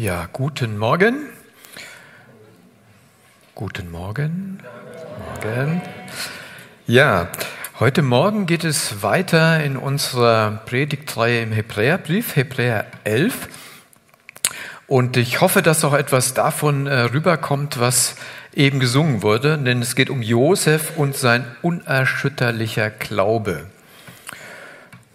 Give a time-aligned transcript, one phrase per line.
[0.00, 1.28] Ja, guten Morgen.
[3.54, 4.58] Guten Morgen.
[5.44, 5.82] Morgen.
[6.86, 7.28] Ja,
[7.78, 13.50] heute Morgen geht es weiter in unserer Predigtreihe im Hebräerbrief, Hebräer 11.
[14.86, 18.16] Und ich hoffe, dass auch etwas davon äh, rüberkommt, was
[18.54, 23.66] eben gesungen wurde, denn es geht um Josef und sein unerschütterlicher Glaube.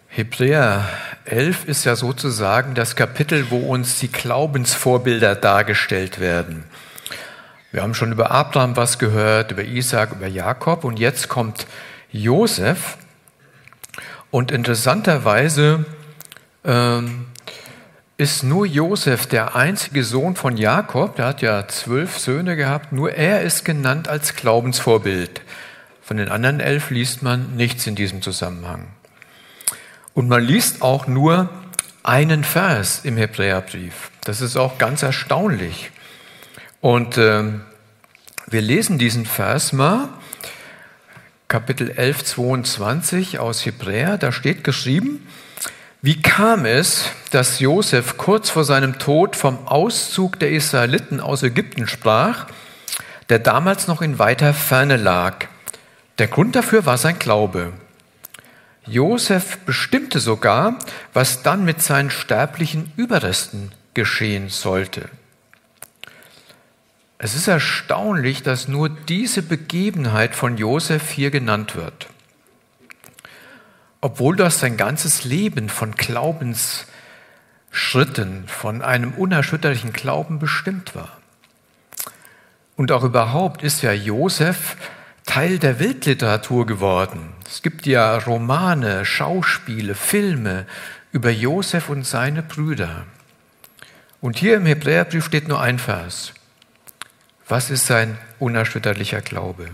[0.09, 0.88] Hebräer
[1.26, 6.63] 11 ist ja sozusagen das Kapitel, wo uns die Glaubensvorbilder dargestellt werden.
[7.72, 11.68] Wir haben schon über Abraham was gehört, über Isaac, über Jakob und jetzt kommt
[12.12, 12.98] Josef.
[14.32, 15.85] Und interessanterweise
[16.63, 17.26] ähm,
[18.18, 23.12] ist nur Josef der einzige Sohn von Jakob, der hat ja zwölf Söhne gehabt, nur
[23.12, 25.41] er ist genannt als Glaubensvorbild.
[26.02, 28.95] Von den anderen elf liest man nichts in diesem Zusammenhang.
[30.16, 31.50] Und man liest auch nur
[32.02, 34.10] einen Vers im Hebräerbrief.
[34.24, 35.91] Das ist auch ganz erstaunlich.
[36.80, 37.44] Und äh,
[38.48, 40.07] wir lesen diesen Vers mal,
[41.49, 44.18] Kapitel 11, 22 aus Hebräer.
[44.18, 45.27] Da steht geschrieben,
[46.02, 51.88] wie kam es, dass Josef kurz vor seinem Tod vom Auszug der Israeliten aus Ägypten
[51.88, 52.48] sprach,
[53.27, 55.48] der damals noch in weiter Ferne lag?
[56.20, 57.74] Der Grund dafür war sein Glaube.
[58.88, 60.80] Josef bestimmte sogar,
[61.14, 65.09] was dann mit seinen sterblichen Überresten geschehen sollte.
[67.18, 72.08] Es ist erstaunlich, dass nur diese Begebenheit von Josef hier genannt wird.
[74.02, 81.18] Obwohl das sein ganzes Leben von Glaubensschritten, von einem unerschütterlichen Glauben bestimmt war.
[82.75, 84.75] Und auch überhaupt ist ja Josef
[85.36, 87.34] Teil der Weltliteratur geworden.
[87.46, 90.66] Es gibt ja Romane, Schauspiele, Filme
[91.12, 93.06] über Josef und seine Brüder.
[94.22, 96.31] Und hier im Hebräerbrief steht nur ein Vers.
[97.50, 99.68] Was ist sein unerschütterlicher Glaube?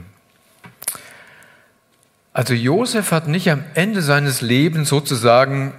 [2.34, 5.76] Also Josef hat nicht am Ende seines Lebens sozusagen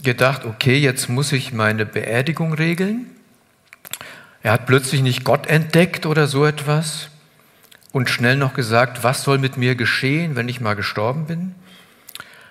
[0.00, 3.06] gedacht, okay, jetzt muss ich meine Beerdigung regeln.
[4.44, 7.08] Er hat plötzlich nicht Gott entdeckt oder so etwas
[7.94, 11.54] und schnell noch gesagt, was soll mit mir geschehen, wenn ich mal gestorben bin,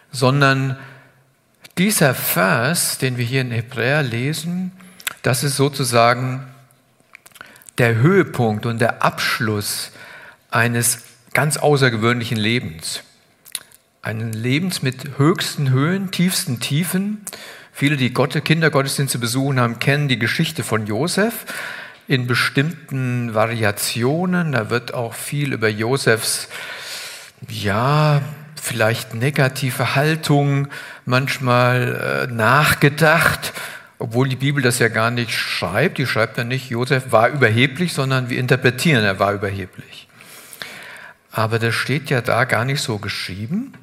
[0.09, 0.77] sondern
[1.77, 4.71] dieser Vers, den wir hier in Hebräer lesen,
[5.21, 6.47] das ist sozusagen
[7.77, 9.91] der Höhepunkt und der Abschluss
[10.49, 10.99] eines
[11.33, 13.01] ganz außergewöhnlichen Lebens.
[14.01, 17.25] Einen Lebens mit höchsten Höhen, tiefsten Tiefen.
[17.73, 21.45] Viele, die Kindergottesdienste besuchen haben, kennen die Geschichte von Josef
[22.07, 24.51] in bestimmten Variationen.
[24.51, 26.49] Da wird auch viel über Josefs,
[27.49, 28.21] ja,
[28.61, 30.69] vielleicht negative Haltung
[31.05, 33.53] manchmal äh, nachgedacht,
[33.99, 35.97] obwohl die Bibel das ja gar nicht schreibt.
[35.97, 40.07] Die schreibt ja nicht, Josef war überheblich, sondern wir interpretieren, er war überheblich.
[41.31, 43.73] Aber das steht ja da gar nicht so geschrieben.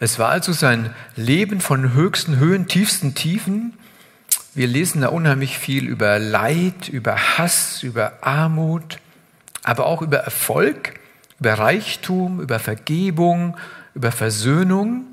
[0.00, 3.74] Es war also sein Leben von höchsten Höhen, tiefsten Tiefen
[4.54, 8.98] wir lesen da unheimlich viel über Leid, über Hass, über Armut,
[9.64, 11.00] aber auch über Erfolg,
[11.40, 13.56] über Reichtum, über Vergebung,
[13.94, 15.06] über Versöhnung.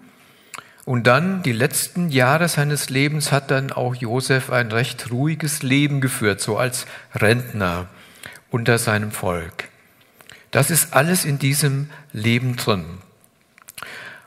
[0.85, 6.01] Und dann die letzten Jahre seines Lebens hat dann auch Josef ein recht ruhiges Leben
[6.01, 6.85] geführt, so als
[7.15, 7.87] Rentner
[8.49, 9.69] unter seinem Volk.
[10.51, 12.85] Das ist alles in diesem Leben drin.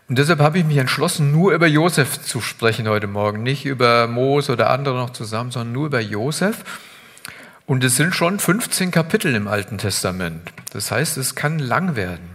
[0.08, 3.42] Und deshalb habe ich mich entschlossen, nur über Josef zu sprechen heute Morgen.
[3.42, 6.58] Nicht über Mose oder andere noch zusammen, sondern nur über Josef.
[7.66, 10.52] Und es sind schon 15 Kapitel im Alten Testament.
[10.72, 12.28] Das heißt, es kann lang werden.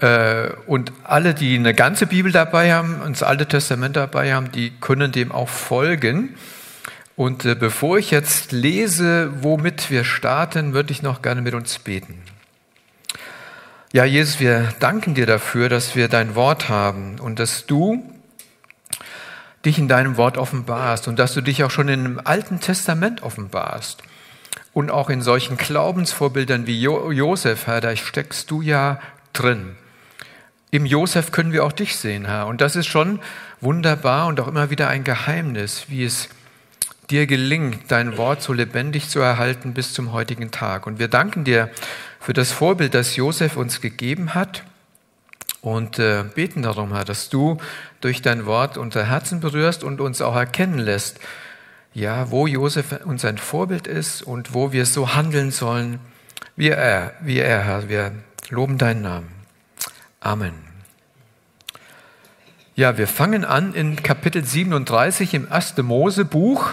[0.00, 4.72] Äh, und alle, die eine ganze Bibel dabei haben das Alte Testament dabei haben, die
[4.78, 6.34] können dem auch folgen.
[7.16, 11.78] Und äh, bevor ich jetzt lese, womit wir starten, würde ich noch gerne mit uns
[11.78, 12.18] beten.
[13.94, 18.02] Ja, Jesus, wir danken dir dafür, dass wir dein Wort haben und dass du
[19.66, 24.02] dich in deinem Wort offenbarst und dass du dich auch schon im Alten Testament offenbarst.
[24.72, 28.98] Und auch in solchen Glaubensvorbildern wie jo Josef, Herr, da steckst du ja
[29.34, 29.76] drin.
[30.70, 32.46] Im Josef können wir auch dich sehen, Herr.
[32.46, 33.20] Und das ist schon
[33.60, 36.30] wunderbar und auch immer wieder ein Geheimnis, wie es
[37.10, 40.86] dir gelingt, dein Wort so lebendig zu erhalten bis zum heutigen Tag.
[40.86, 41.68] Und wir danken dir
[42.22, 44.62] für das Vorbild, das Josef uns gegeben hat
[45.60, 47.58] und äh, beten darum, Herr, dass du
[48.00, 51.18] durch dein Wort unser Herzen berührst und uns auch erkennen lässt,
[51.94, 55.98] ja, wo Josef uns ein Vorbild ist und wo wir so handeln sollen,
[56.54, 57.88] wie er, wie er, Herr.
[57.88, 58.12] Wir
[58.50, 59.28] loben deinen Namen.
[60.20, 60.54] Amen.
[62.76, 65.76] Ja, wir fangen an in Kapitel 37 im 1.
[65.78, 66.70] Mose Buch.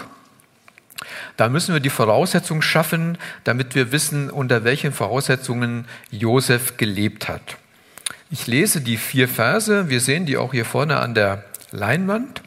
[1.40, 7.56] Da müssen wir die Voraussetzungen schaffen, damit wir wissen, unter welchen Voraussetzungen Josef gelebt hat.
[8.30, 12.42] Ich lese die vier Verse, wir sehen die auch hier vorne an der Leinwand.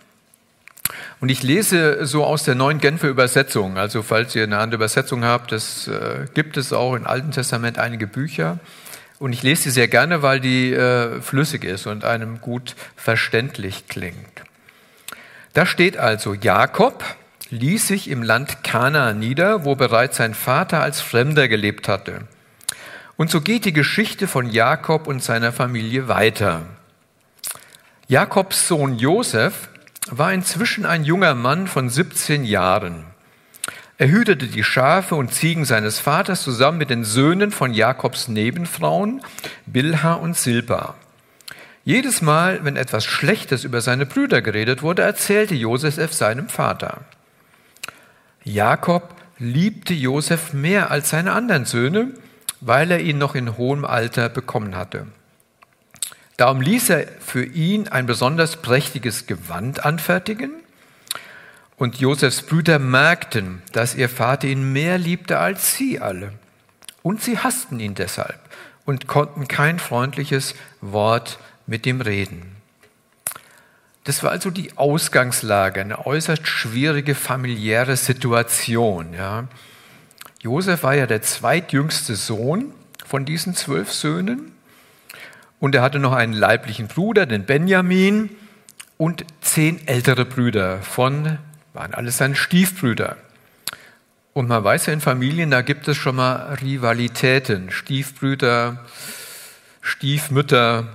[1.20, 3.80] Und ich lese so aus der neuen Genfer Übersetzung.
[3.80, 7.80] Also falls ihr eine andere Übersetzung habt, das äh, gibt es auch im Alten Testament
[7.80, 8.60] einige Bücher.
[9.18, 13.88] Und ich lese sie sehr gerne, weil die äh, flüssig ist und einem gut verständlich
[13.88, 14.44] klingt.
[15.54, 17.04] Da steht also, Jakob
[17.50, 22.22] ließ sich im Land Kana nieder, wo bereits sein Vater als Fremder gelebt hatte.
[23.16, 26.64] Und so geht die Geschichte von Jakob und seiner Familie weiter.
[28.08, 29.70] Jakobs Sohn Josef
[30.10, 33.06] war inzwischen ein junger Mann von 17 Jahren.
[33.98, 39.22] Er hütete die Schafe und Ziegen seines Vaters zusammen mit den Söhnen von Jakobs Nebenfrauen
[39.66, 40.96] Bilha und Silpa.
[41.86, 47.02] Jedes Mal, wenn etwas Schlechtes über seine Brüder geredet wurde, erzählte Josef seinem Vater.
[48.44, 52.12] Jakob liebte Josef mehr als seine anderen Söhne,
[52.62, 55.08] weil er ihn noch in hohem Alter bekommen hatte.
[56.38, 60.52] Darum ließ er für ihn ein besonders prächtiges Gewand anfertigen.
[61.78, 66.32] Und Josefs Brüder merkten, dass ihr Vater ihn mehr liebte als sie alle.
[67.02, 68.40] Und sie hassten ihn deshalb
[68.86, 72.53] und konnten kein freundliches Wort mit ihm reden.
[74.04, 79.14] Das war also die Ausgangslage, eine äußerst schwierige familiäre Situation.
[79.14, 79.48] Ja.
[80.42, 82.74] Josef war ja der zweitjüngste Sohn
[83.06, 84.52] von diesen zwölf Söhnen
[85.60, 88.30] und er hatte noch einen leiblichen Bruder, den Benjamin,
[88.98, 91.38] und zehn ältere Brüder von,
[91.74, 93.18] waren alles seine Stiefbrüder.
[94.34, 98.84] Und man weiß ja in Familien, da gibt es schon mal Rivalitäten, Stiefbrüder,
[99.82, 100.88] Stiefmütter,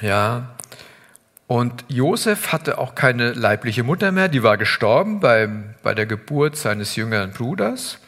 [0.00, 0.53] ja.
[1.46, 5.48] Und Josef hatte auch keine leibliche Mutter mehr, die war gestorben bei,
[5.82, 7.98] bei der Geburt seines jüngeren Bruders.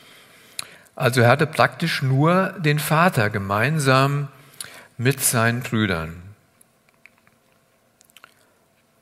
[0.95, 4.29] Also er hatte praktisch nur den Vater gemeinsam
[4.97, 6.23] mit seinen Brüdern.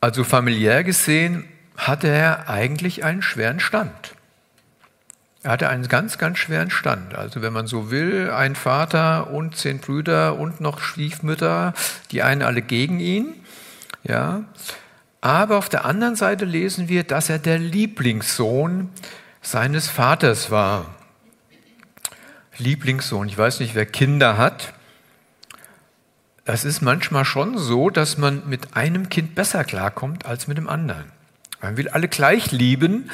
[0.00, 1.44] Also familiär gesehen
[1.76, 4.14] hatte er eigentlich einen schweren Stand.
[5.44, 7.14] Er hatte einen ganz, ganz schweren Stand.
[7.14, 11.74] Also wenn man so will, ein Vater und zehn Brüder und noch Stiefmütter,
[12.10, 13.43] die einen alle gegen ihn.
[14.04, 14.44] Ja.
[15.20, 18.90] Aber auf der anderen Seite lesen wir, dass er der Lieblingssohn
[19.40, 20.94] seines Vaters war.
[22.58, 23.28] Lieblingssohn.
[23.28, 24.74] Ich weiß nicht, wer Kinder hat.
[26.44, 30.68] Es ist manchmal schon so, dass man mit einem Kind besser klarkommt als mit dem
[30.68, 31.10] anderen.
[31.62, 33.10] Man will alle gleich lieben,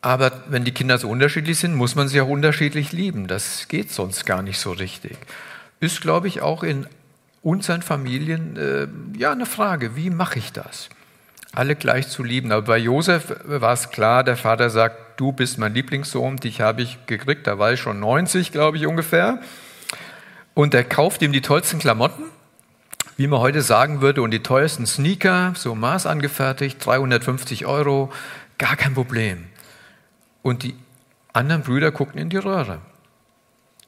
[0.00, 3.26] aber wenn die Kinder so unterschiedlich sind, muss man sie auch unterschiedlich lieben.
[3.26, 5.18] Das geht sonst gar nicht so richtig.
[5.80, 6.86] Ist, glaube ich, auch in
[7.46, 10.88] unseren Familien äh, ja eine Frage, wie mache ich das?
[11.52, 12.50] Alle gleich zu lieben.
[12.50, 16.82] Aber bei Josef war es klar, der Vater sagt, du bist mein Lieblingssohn, dich habe
[16.82, 19.38] ich gekriegt, da war ich schon 90, glaube ich ungefähr.
[20.54, 22.24] Und er kauft ihm die tollsten Klamotten,
[23.16, 28.12] wie man heute sagen würde, und die teuersten Sneaker, so maßangefertigt, 350 Euro,
[28.58, 29.46] gar kein Problem.
[30.42, 30.74] Und die
[31.32, 32.80] anderen Brüder guckten in die Röhre.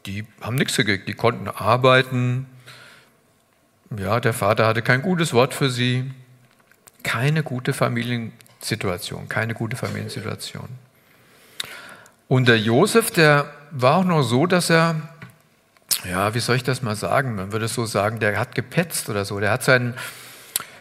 [0.06, 2.46] Die haben nichts dagegen, die konnten arbeiten.
[3.96, 6.10] Ja, der Vater hatte kein gutes Wort für sie.
[7.02, 10.68] Keine gute Familiensituation, keine gute Familiensituation.
[12.26, 14.96] Und der Josef, der war auch noch so, dass er,
[16.04, 17.36] ja, wie soll ich das mal sagen?
[17.36, 19.40] Man würde so sagen, der hat gepetzt oder so.
[19.40, 19.94] Der hat seinen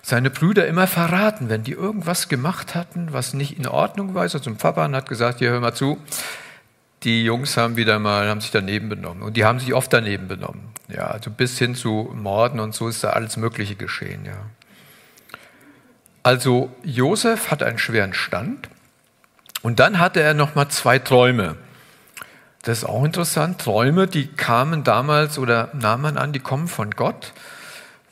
[0.07, 4.21] seine Brüder immer verraten, wenn die irgendwas gemacht hatten, was nicht in Ordnung war.
[4.21, 5.97] Also zum Papa und hat gesagt, hier hör mal zu,
[7.03, 9.23] die Jungs haben wieder mal, haben sich daneben benommen.
[9.23, 10.61] Und die haben sich oft daneben benommen.
[10.89, 14.37] Ja, also bis hin zu Morden und so ist da alles Mögliche geschehen, ja.
[16.23, 18.67] Also Josef hat einen schweren Stand
[19.61, 21.55] und dann hatte er noch mal zwei Träume.
[22.63, 23.61] Das ist auch interessant.
[23.61, 27.31] Träume, die kamen damals oder nahm man an, die kommen von Gott.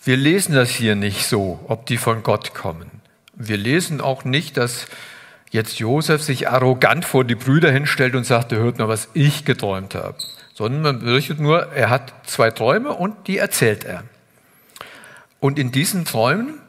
[0.01, 2.89] Wir lesen das hier nicht so, ob die von Gott kommen.
[3.33, 4.87] Wir lesen auch nicht, dass
[5.55, 9.95] jetzt Josef sich arrogant vor die Brüder hinstellt und sagt, hört nur, was ich geträumt
[9.95, 10.17] habe.
[10.53, 14.03] Sondern man berichtet nur, er hat zwei Träume und die erzählt er.
[15.39, 16.59] Und in diesen Träumen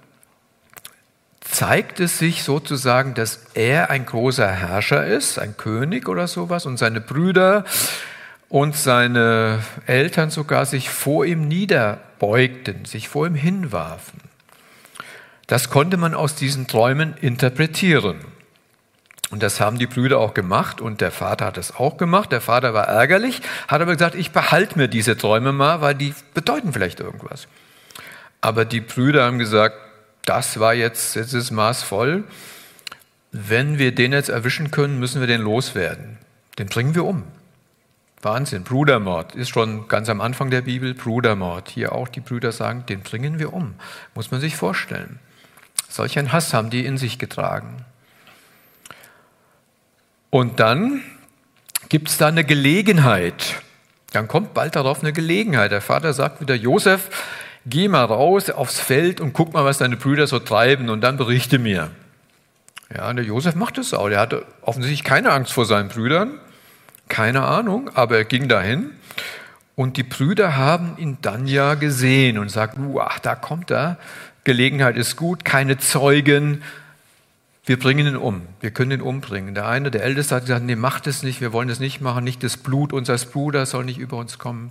[1.40, 6.76] zeigt es sich sozusagen, dass er ein großer Herrscher ist, ein König oder sowas, und
[6.76, 7.64] seine Brüder
[8.48, 14.20] und seine Eltern sogar sich vor ihm niederbeugten, sich vor ihm hinwarfen.
[15.46, 18.16] Das konnte man aus diesen Träumen interpretieren.
[19.30, 22.30] Und das haben die Brüder auch gemacht und der Vater hat es auch gemacht.
[22.30, 26.14] Der Vater war ärgerlich, hat aber gesagt, ich behalte mir diese Träume mal, weil die
[26.32, 27.48] bedeuten vielleicht irgendwas.
[28.40, 29.76] Aber die Brüder haben gesagt,
[30.24, 32.24] das war jetzt, jetzt ist maßvoll.
[33.32, 36.18] Wenn wir den jetzt erwischen können, müssen wir den loswerden.
[36.58, 37.24] den bringen wir um.
[38.22, 41.68] Wahnsinn, Brudermord ist schon ganz am Anfang der Bibel Brudermord.
[41.68, 43.74] Hier auch die Brüder sagen, den bringen wir um.
[44.14, 45.18] Muss man sich vorstellen.
[45.88, 47.84] Solch einen Hass haben die in sich getragen.
[50.30, 51.02] Und dann
[51.88, 53.62] gibt es da eine Gelegenheit.
[54.12, 55.72] Dann kommt bald darauf eine Gelegenheit.
[55.72, 57.10] Der Vater sagt wieder, Josef,
[57.66, 61.16] geh mal raus aufs Feld und guck mal, was deine Brüder so treiben und dann
[61.16, 61.90] berichte mir.
[62.94, 64.08] Ja, und der Josef macht es auch.
[64.08, 66.38] Er hatte offensichtlich keine Angst vor seinen Brüdern.
[67.08, 68.90] Keine Ahnung, aber er ging dahin.
[69.74, 73.98] Und die Brüder haben ihn dann ja gesehen und sagt, ach, da kommt er.
[74.44, 76.62] Gelegenheit ist gut, keine Zeugen.
[77.66, 78.42] Wir bringen ihn um.
[78.60, 79.56] Wir können ihn umbringen.
[79.56, 81.40] Der eine, der Älteste, hat gesagt, nee, macht es nicht.
[81.40, 82.22] Wir wollen es nicht machen.
[82.22, 84.70] Nicht das Blut unseres Bruders soll nicht über uns kommen.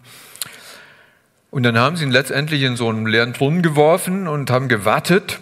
[1.51, 5.39] Und dann haben sie ihn letztendlich in so einen leeren Brunnen geworfen und haben gewartet,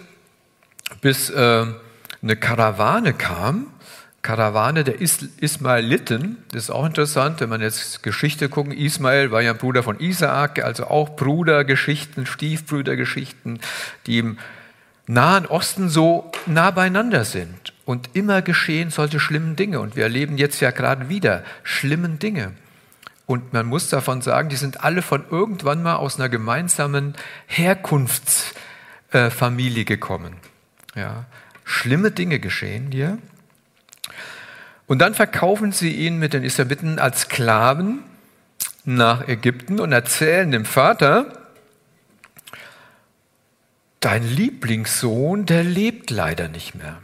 [1.00, 1.66] bis äh,
[2.22, 3.68] eine Karawane kam.
[4.22, 6.38] Karawane der Is Ismaeliten.
[6.50, 8.72] Das ist auch interessant, wenn man jetzt Geschichte guckt.
[8.72, 13.60] Ismael war ja ein Bruder von Isaak, also auch Brudergeschichten, Stiefbrüdergeschichten,
[14.06, 14.38] die im
[15.06, 17.72] Nahen Osten so nah beieinander sind.
[17.84, 19.80] Und immer geschehen solche schlimmen Dinge.
[19.80, 22.52] Und wir erleben jetzt ja gerade wieder schlimmen Dinge.
[23.26, 27.14] Und man muss davon sagen, die sind alle von irgendwann mal aus einer gemeinsamen
[27.46, 30.36] Herkunftsfamilie gekommen.
[30.94, 31.24] Ja,
[31.64, 33.18] schlimme Dinge geschehen hier.
[34.86, 38.00] Und dann verkaufen sie ihn mit den Israeliten als Sklaven
[38.84, 41.32] nach Ägypten und erzählen dem Vater,
[44.04, 46.98] dein Lieblingssohn, der lebt leider nicht mehr.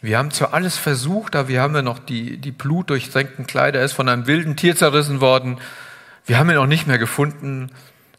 [0.00, 3.86] Wir haben zwar alles versucht, aber wir haben ja noch die, die blutdurchtränkten Kleider, er
[3.86, 5.58] ist von einem wilden Tier zerrissen worden.
[6.26, 7.70] Wir haben ihn auch nicht mehr gefunden.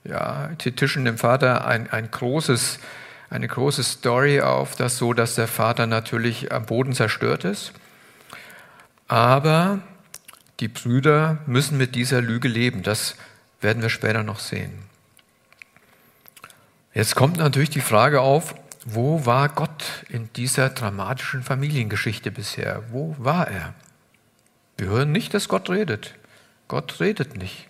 [0.04, 2.80] Ja, die tischen dem Vater ein, ein großes,
[3.30, 7.72] eine große Story auf, das so, dass der Vater natürlich am Boden zerstört ist.
[9.08, 9.80] Aber
[10.60, 12.84] die Brüder müssen mit dieser Lüge leben.
[12.84, 13.16] Das
[13.62, 14.85] werden wir später noch sehen.
[16.96, 22.84] Jetzt kommt natürlich die Frage auf, wo war Gott in dieser dramatischen Familiengeschichte bisher?
[22.90, 23.74] Wo war er?
[24.78, 26.16] Wir hören nicht, dass Gott redet.
[26.70, 27.68] Gott redet nicht.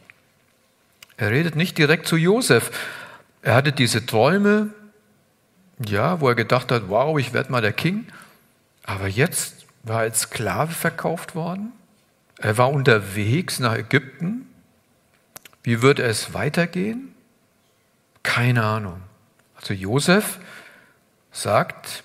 [1.17, 2.70] Er redet nicht direkt zu Josef.
[3.41, 4.70] Er hatte diese Träume,
[5.84, 8.05] ja, wo er gedacht hat, wow, ich werde mal der King.
[8.84, 11.72] Aber jetzt war er als Sklave verkauft worden.
[12.38, 14.48] Er war unterwegs nach Ägypten.
[15.63, 17.15] Wie wird es weitergehen?
[18.22, 19.01] Keine Ahnung.
[19.65, 20.38] Also Josef
[21.31, 22.03] sagt,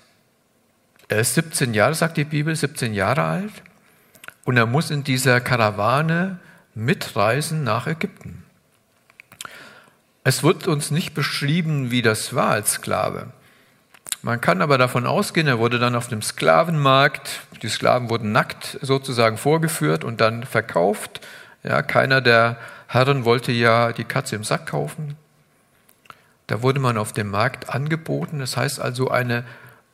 [1.09, 3.53] er ist 17 Jahre, sagt die Bibel, 17 Jahre alt,
[4.45, 6.39] und er muss in dieser Karawane
[6.73, 8.43] mitreisen nach Ägypten.
[10.23, 13.27] Es wird uns nicht beschrieben, wie das war als Sklave.
[14.23, 18.79] Man kann aber davon ausgehen, er wurde dann auf dem Sklavenmarkt, die Sklaven wurden nackt
[18.81, 21.21] sozusagen vorgeführt und dann verkauft.
[21.61, 25.15] Ja, keiner der Herren wollte ja die Katze im Sack kaufen.
[26.51, 28.39] Da wurde man auf dem Markt angeboten.
[28.39, 29.45] Das heißt also eine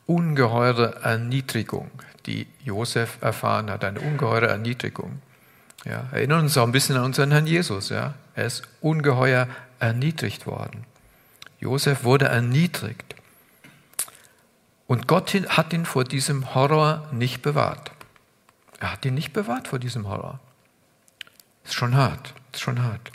[0.06, 1.88] ungeheure Erniedrigung,
[2.26, 5.22] die Josef erfahren hat, eine ungeheure Erniedrigung.
[5.84, 7.90] Ja, erinnern uns auch ein bisschen an unseren Herrn Jesus.
[7.90, 8.14] Ja?
[8.34, 9.46] Er ist ungeheuer
[9.78, 10.84] erniedrigt worden.
[11.60, 13.14] Josef wurde erniedrigt.
[14.88, 17.92] Und Gott hat ihn vor diesem Horror nicht bewahrt.
[18.80, 20.40] Er hat ihn nicht bewahrt vor diesem Horror.
[21.62, 23.12] Ist schon hart, ist schon hart.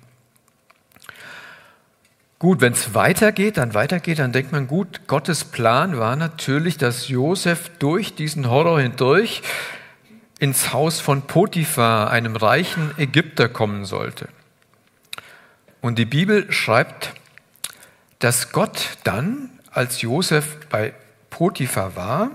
[2.44, 7.08] Gut, wenn es weitergeht, dann weitergeht, dann denkt man, gut, Gottes Plan war natürlich, dass
[7.08, 9.42] Josef durch diesen Horror hindurch
[10.40, 14.28] ins Haus von Potiphar, einem reichen Ägypter, kommen sollte.
[15.80, 17.14] Und die Bibel schreibt,
[18.20, 20.94] dass Gott dann, als Josef bei
[21.30, 22.32] Potiphar war,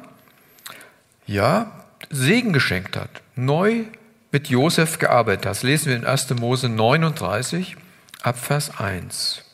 [1.26, 3.84] ja, Segen geschenkt hat, neu
[4.32, 5.50] mit Josef gearbeitet hat.
[5.50, 6.30] Das lesen wir in 1.
[6.30, 7.76] Mose 39
[8.22, 9.44] ab Vers 1.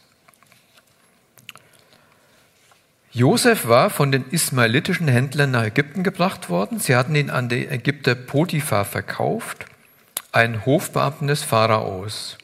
[3.16, 6.80] Josef war von den ismaelitischen Händlern nach Ägypten gebracht worden.
[6.80, 9.66] Sie hatten ihn an den Ägypter Potiphar verkauft,
[10.32, 12.36] ein Hofbeamten des Pharaos.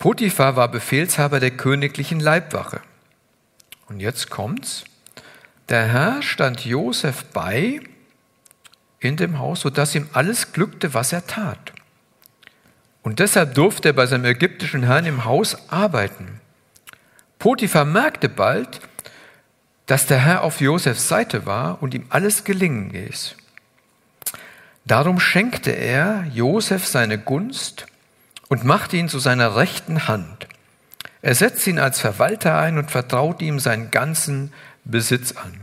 [0.00, 2.80] Potiphar war Befehlshaber der königlichen Leibwache.
[3.86, 4.82] Und jetzt kommt's.
[5.68, 7.80] Der Herr stand Josef bei
[8.98, 11.72] in dem Haus, sodass ihm alles glückte, was er tat.
[13.02, 16.40] Und deshalb durfte er bei seinem ägyptischen Herrn im Haus arbeiten.
[17.38, 18.80] Potiphar merkte bald,
[19.88, 23.34] dass der Herr auf Josefs Seite war und ihm alles gelingen ließ.
[24.84, 27.86] Darum schenkte er Josef seine Gunst
[28.48, 30.46] und machte ihn zu seiner rechten Hand.
[31.22, 34.52] Er setzte ihn als Verwalter ein und vertraute ihm seinen ganzen
[34.84, 35.54] Besitz an.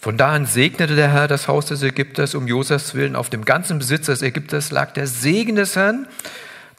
[0.00, 3.14] Von da an segnete der Herr das Haus des Ägypters um Josefs willen.
[3.14, 6.08] Auf dem ganzen Besitz des Ägypters lag der Segen des Herrn.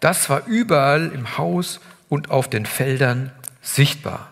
[0.02, 1.80] Das war überall im Haus
[2.10, 4.32] und auf den Feldern sichtbar.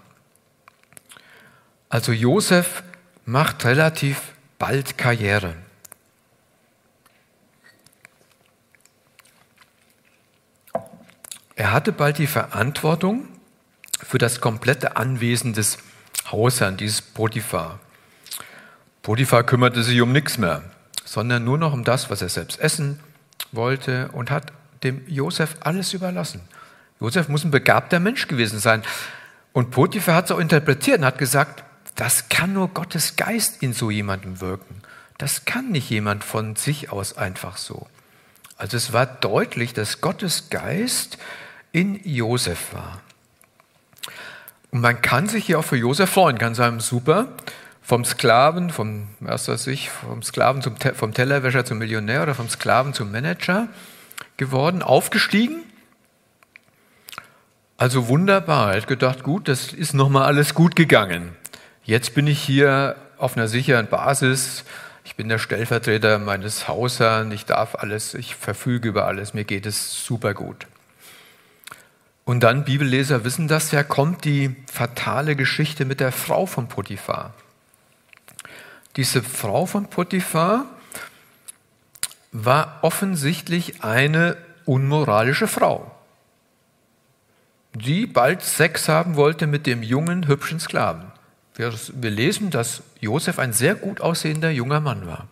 [1.96, 2.84] Also Josef
[3.26, 5.56] macht relativ bald Karriere.
[11.56, 13.30] Er hatte bald die Verantwortung
[14.04, 15.78] für das komplette Anwesen des
[16.30, 17.80] Hausherrn, dieses Potiphar.
[19.02, 20.64] Potiphar kümmerte sich um nichts mehr,
[21.06, 23.00] sondern nur noch um das, was er selbst essen
[23.54, 24.52] wollte und hat
[24.84, 26.42] dem Josef alles überlassen.
[27.00, 28.84] Josef muss ein begabter Mensch gewesen sein.
[29.54, 31.64] Und Potiphar hat es auch interpretiert und hat gesagt,
[31.96, 34.82] das kann nur Gottes Geist in so jemandem wirken.
[35.18, 37.88] Das kann nicht jemand von sich aus einfach so.
[38.58, 41.18] Also es war deutlich, dass Gottes Geist
[41.72, 43.02] in Josef war.
[44.72, 47.30] Und man kann sich hier auch für Josef freuen, kann sagen, super,
[47.82, 52.50] vom Sklaven, vom, was weiß ich, vom Sklaven zum, vom Tellerwäscher zum Millionär oder vom
[52.50, 53.68] Sklaven zum Manager
[54.38, 55.64] geworden, aufgestiegen.
[57.78, 58.72] Also wunderbar.
[58.74, 61.36] Er hat gedacht, gut, das ist nochmal alles gut gegangen.
[61.86, 64.64] Jetzt bin ich hier auf einer sicheren Basis.
[65.04, 67.32] Ich bin der Stellvertreter meines Hausherrn.
[67.32, 69.36] Ich darf alles, ich verfüge über alles.
[69.36, 70.66] Mir geht es super gut.
[72.24, 77.36] Und dann, Bibelleser wissen das ja, kommt die fatale Geschichte mit der Frau von Potiphar.
[78.96, 80.66] Diese Frau von Potiphar
[82.32, 85.92] war offensichtlich eine unmoralische Frau,
[87.76, 91.12] die bald Sex haben wollte mit dem jungen, hübschen Sklaven.
[91.56, 91.72] Wir,
[92.12, 95.28] lesen, dass Josef ein sehr gut aussehender junger Mann war.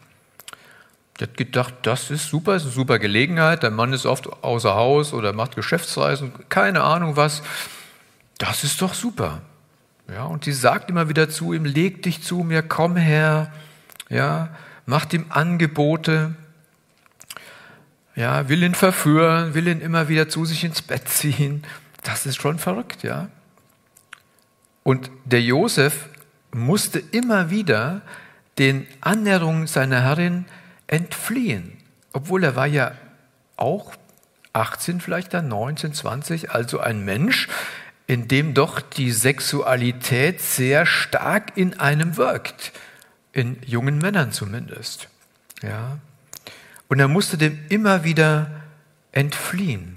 [1.19, 3.61] Der hat gedacht, das ist super, ist eine super Gelegenheit.
[3.61, 7.43] Der Mann ist oft außer Haus oder macht Geschäftsreisen, keine Ahnung was.
[8.37, 9.41] Das ist doch super.
[10.09, 13.51] Ja, und sie sagt immer wieder zu ihm, leg dich zu mir, komm her,
[14.09, 14.49] ja,
[14.85, 16.35] macht ihm Angebote,
[18.15, 21.63] ja, will ihn verführen, will ihn immer wieder zu sich ins Bett ziehen.
[22.03, 23.29] Das ist schon verrückt, ja.
[24.83, 26.09] Und der Josef
[26.53, 28.01] musste immer wieder
[28.57, 30.45] den Annäherungen seiner Herrin
[30.87, 31.77] entfliehen,
[32.11, 32.93] obwohl er war ja
[33.55, 33.93] auch
[34.53, 37.47] 18 vielleicht dann, 19, 20, also ein Mensch,
[38.05, 42.71] in dem doch die Sexualität sehr stark in einem wirkt,
[43.31, 45.07] in jungen Männern zumindest.
[45.63, 45.97] Ja.
[46.87, 48.51] Und er musste dem immer wieder
[49.11, 49.95] entfliehen.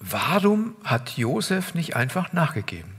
[0.00, 2.97] Warum hat Josef nicht einfach nachgegeben?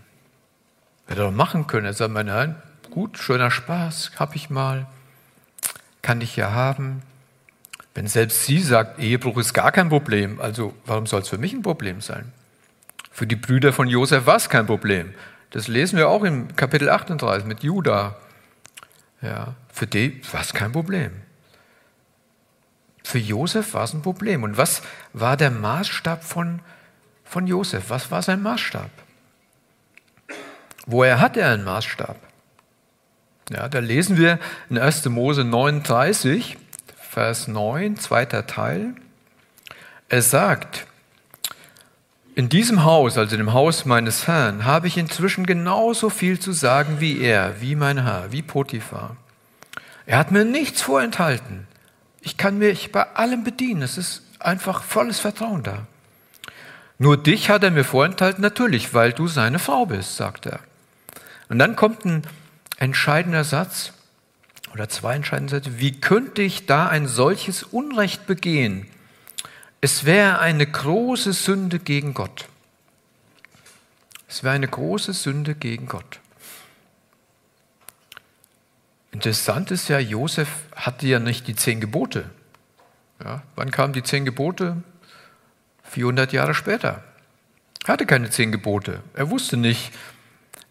[1.09, 1.85] Hätte er machen können.
[1.85, 2.55] Er sagt, meine Herren,
[2.89, 4.87] gut, schöner Spaß, hab ich mal
[6.01, 7.01] kann ich ja haben.
[7.93, 11.53] Wenn selbst sie sagt, Ehebruch ist gar kein Problem, also warum soll es für mich
[11.53, 12.31] ein Problem sein?
[13.11, 15.13] Für die Brüder von Josef war es kein Problem.
[15.51, 18.15] Das lesen wir auch im Kapitel 38 mit Judah.
[19.21, 21.11] Ja, für die war es kein Problem.
[23.03, 24.43] Für Josef war es ein Problem.
[24.43, 24.81] Und was
[25.13, 26.61] war der Maßstab von,
[27.25, 27.89] von Josef?
[27.89, 28.89] Was war sein Maßstab?
[30.91, 32.17] Woher hat er einen Maßstab?
[33.51, 34.39] Ja, da lesen wir
[34.71, 35.05] in 1.
[35.05, 36.57] Mose 39,
[36.97, 38.95] Vers 9, zweiter Teil.
[40.07, 40.87] Es sagt,
[42.33, 46.53] in diesem Haus, also in dem Haus meines Herrn, habe ich inzwischen genauso viel zu
[46.53, 49.15] sagen wie er, wie mein Herr, wie Potiphar.
[50.07, 51.67] Er hat mir nichts vorenthalten.
[52.21, 53.83] Ich kann mich bei allem bedienen.
[53.83, 55.85] Es ist einfach volles Vertrauen da.
[56.97, 60.61] Nur dich hat er mir vorenthalten, natürlich, weil du seine Frau bist, sagt er.
[61.49, 62.21] Und dann kommt ein
[62.77, 63.91] entscheidender Satz
[64.73, 65.79] oder zwei entscheidende Sätze.
[65.79, 68.87] Wie könnte ich da ein solches Unrecht begehen?
[69.81, 72.47] Es wäre eine große Sünde gegen Gott.
[74.27, 76.19] Es wäre eine große Sünde gegen Gott.
[79.11, 82.29] Interessant ist ja, Josef hatte ja nicht die zehn Gebote.
[83.23, 84.83] Ja, wann kamen die zehn Gebote?
[85.83, 87.03] 400 Jahre später.
[87.85, 89.01] Er hatte keine zehn Gebote.
[89.15, 89.91] Er wusste nicht,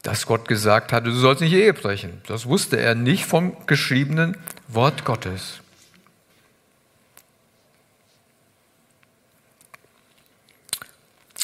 [0.08, 2.22] dass Gott gesagt hatte, du sollst nicht Ehe brechen.
[2.26, 5.60] Das wusste er nicht vom geschriebenen Wort Gottes.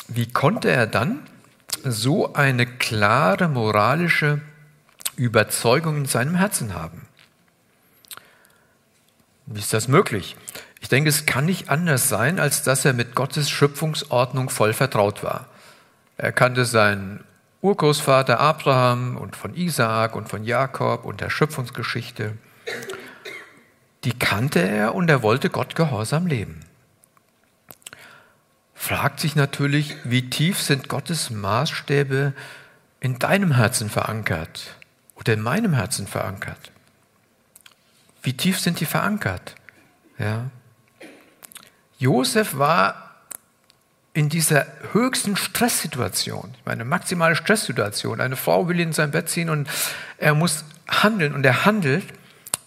[0.09, 1.29] Wie konnte er dann
[1.83, 4.41] so eine klare moralische
[5.17, 7.07] Überzeugung in seinem Herzen haben?
[9.45, 10.37] Wie ist das möglich?
[10.81, 15.23] Ich denke, es kann nicht anders sein, als dass er mit Gottes Schöpfungsordnung voll vertraut
[15.23, 15.49] war.
[16.17, 17.25] Er kannte seinen
[17.65, 22.37] Urgroßvater Abraham und von Isaak und von Jakob und der Schöpfungsgeschichte,
[24.05, 26.61] die kannte er und er wollte Gott gehorsam leben.
[28.75, 32.35] Fragt sich natürlich, wie tief sind Gottes Maßstäbe
[33.01, 34.77] in deinem Herzen verankert
[35.17, 36.71] oder in meinem Herzen verankert?
[38.23, 39.55] Wie tief sind die verankert?
[40.19, 40.51] Ja.
[41.97, 43.04] Josef war
[44.15, 48.21] in dieser höchsten Stresssituation, ich meine maximale Stresssituation.
[48.21, 49.69] Eine Frau will ihn in sein Bett ziehen und
[50.19, 52.05] er muss handeln und er handelt.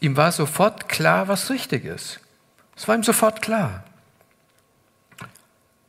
[0.02, 2.20] Ihm war sofort klar, was richtig ist.
[2.76, 3.86] Es war ihm sofort klar.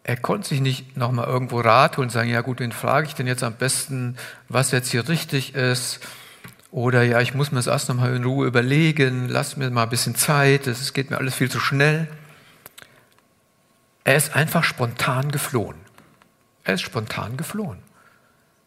[0.05, 3.15] Er konnte sich nicht nochmal irgendwo Rat holen und sagen, ja gut, wen frage ich
[3.15, 4.17] denn jetzt am besten,
[4.49, 6.01] was jetzt hier richtig ist?
[6.71, 9.91] Oder ja, ich muss mir das erst nochmal in Ruhe überlegen, lass mir mal ein
[9.91, 12.07] bisschen Zeit, es geht mir alles viel zu schnell.
[14.09, 15.77] Er ist einfach spontan geflohen.
[16.65, 17.83] Er ist spontan geflohen.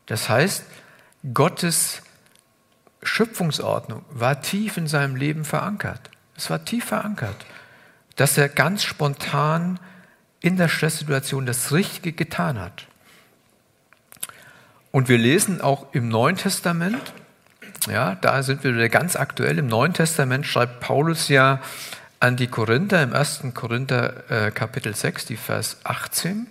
[0.06, 0.66] Das heißt,
[1.34, 2.04] Gottes
[3.02, 6.12] Schöpfungsordnung war tief in seinem Leben verankert.
[6.38, 7.36] Es war tief verankert,
[8.18, 9.80] dass er ganz spontan
[10.42, 12.86] in der Stresssituation das Richtige getan hat.
[14.92, 17.14] Und wir lesen auch im Neuen Testament,
[17.90, 21.62] ja, da sind wir wieder ganz aktuell, im Neuen Testament schreibt Paulus ja
[22.22, 23.46] an die Korinther im 1.
[23.56, 26.46] Korinther äh, Kapitel 6, die Vers 18.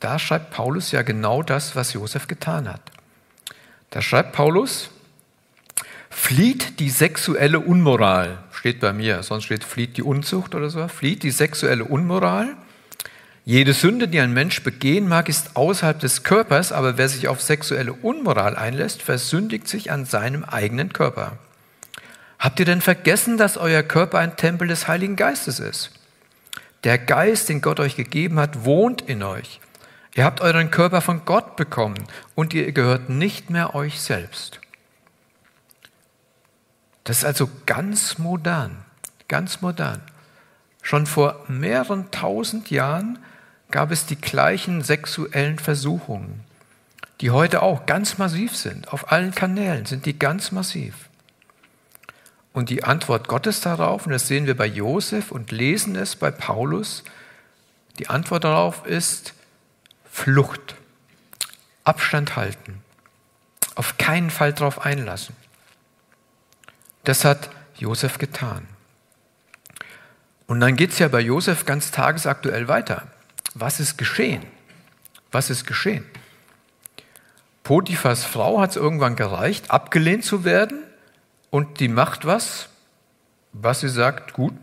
[0.00, 2.80] Da schreibt Paulus ja genau das, was Josef getan hat.
[3.90, 4.88] Da schreibt Paulus,
[6.08, 11.24] flieht die sexuelle Unmoral, steht bei mir, sonst steht flieht die Unzucht oder so, flieht
[11.24, 12.56] die sexuelle Unmoral.
[13.44, 17.42] Jede Sünde, die ein Mensch begehen mag, ist außerhalb des Körpers, aber wer sich auf
[17.42, 21.36] sexuelle Unmoral einlässt, versündigt sich an seinem eigenen Körper.
[22.40, 25.90] Habt ihr denn vergessen, dass euer Körper ein Tempel des Heiligen Geistes ist?
[26.84, 29.60] Der Geist, den Gott euch gegeben hat, wohnt in euch.
[30.14, 32.02] Ihr habt euren Körper von Gott bekommen
[32.34, 34.58] und ihr gehört nicht mehr euch selbst.
[37.04, 38.84] Das ist also ganz modern,
[39.28, 40.00] ganz modern.
[40.80, 43.18] Schon vor mehreren tausend Jahren
[43.70, 46.42] gab es die gleichen sexuellen Versuchungen,
[47.20, 48.90] die heute auch ganz massiv sind.
[48.94, 51.09] Auf allen Kanälen sind die ganz massiv.
[52.52, 56.30] Und die Antwort Gottes darauf, und das sehen wir bei Josef und lesen es bei
[56.30, 57.04] Paulus,
[57.98, 59.34] die Antwort darauf ist
[60.10, 60.74] Flucht,
[61.84, 62.82] Abstand halten,
[63.76, 65.36] auf keinen Fall darauf einlassen.
[67.04, 68.66] Das hat Josef getan.
[70.46, 73.06] Und dann geht es ja bei Josef ganz tagesaktuell weiter.
[73.54, 74.42] Was ist geschehen?
[75.30, 76.04] Was ist geschehen?
[77.62, 80.82] Potiphas Frau hat es irgendwann gereicht, abgelehnt zu werden
[81.50, 82.68] und die macht was,
[83.52, 84.54] was sie sagt, gut,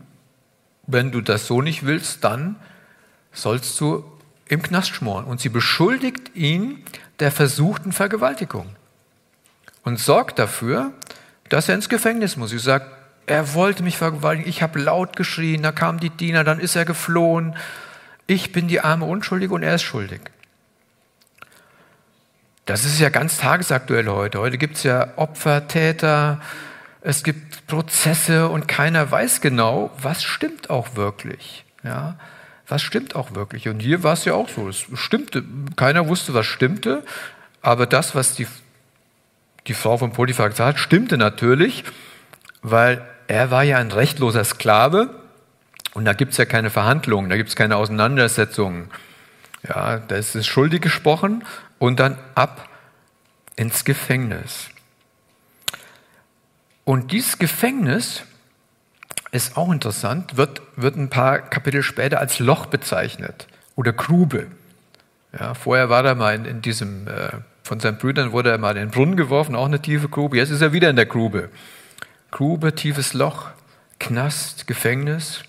[0.86, 2.56] wenn du das so nicht willst, dann
[3.32, 4.04] sollst du
[4.46, 5.24] im Knast schmoren.
[5.26, 6.82] Und sie beschuldigt ihn
[7.20, 8.74] der versuchten Vergewaltigung
[9.84, 10.92] und sorgt dafür,
[11.50, 12.50] dass er ins Gefängnis muss.
[12.50, 12.86] Sie sagt,
[13.26, 16.86] er wollte mich vergewaltigen, ich habe laut geschrien, da kamen die Diener, dann ist er
[16.86, 17.56] geflohen.
[18.26, 20.20] Ich bin die arme Unschuldige und er ist schuldig.
[22.64, 24.40] Das ist ja ganz tagesaktuell heute.
[24.40, 26.40] Heute gibt es ja Opfer, Täter,
[27.00, 31.64] es gibt Prozesse und keiner weiß genau, was stimmt auch wirklich.
[31.84, 32.16] Ja,
[32.66, 33.68] was stimmt auch wirklich?
[33.68, 34.68] Und hier war es ja auch so.
[34.68, 35.44] Es stimmte,
[35.76, 37.04] keiner wusste, was stimmte,
[37.62, 38.46] aber das, was die,
[39.66, 41.84] die Frau von Potiphar gesagt hat, stimmte natürlich,
[42.62, 45.10] weil er war ja ein rechtloser Sklave
[45.94, 48.90] und da gibt es ja keine Verhandlungen, da gibt es keine Auseinandersetzungen.
[49.66, 51.44] Ja, da ist es schuldig gesprochen
[51.78, 52.68] und dann ab
[53.56, 54.68] ins Gefängnis.
[56.88, 58.22] Und dieses Gefängnis
[59.30, 63.46] ist auch interessant, wird, wird ein paar Kapitel später als Loch bezeichnet
[63.76, 64.46] oder Grube.
[65.38, 67.28] Ja, vorher war er mal in, in diesem, äh,
[67.62, 70.38] von seinen Brüdern wurde er mal in den Brunnen geworfen, auch eine tiefe Grube.
[70.38, 71.50] Jetzt ist er wieder in der Grube.
[72.30, 73.50] Grube, tiefes Loch,
[74.00, 75.42] Knast, Gefängnis,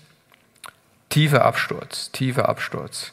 [1.08, 3.12] tiefer Absturz, tiefer Absturz.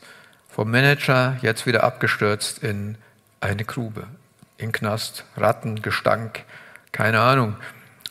[0.49, 2.97] Vom Manager jetzt wieder abgestürzt in
[3.39, 4.05] eine Grube,
[4.57, 6.43] in Knast, Ratten, Gestank,
[6.91, 7.55] keine Ahnung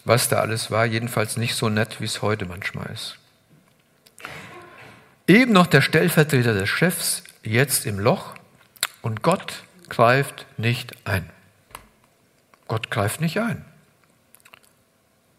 [0.07, 3.19] was da alles war, jedenfalls nicht so nett, wie es heute manchmal ist.
[5.27, 8.35] Eben noch der Stellvertreter des Chefs, jetzt im Loch,
[9.03, 11.29] und Gott greift nicht ein.
[12.69, 13.64] Gott greift nicht ein.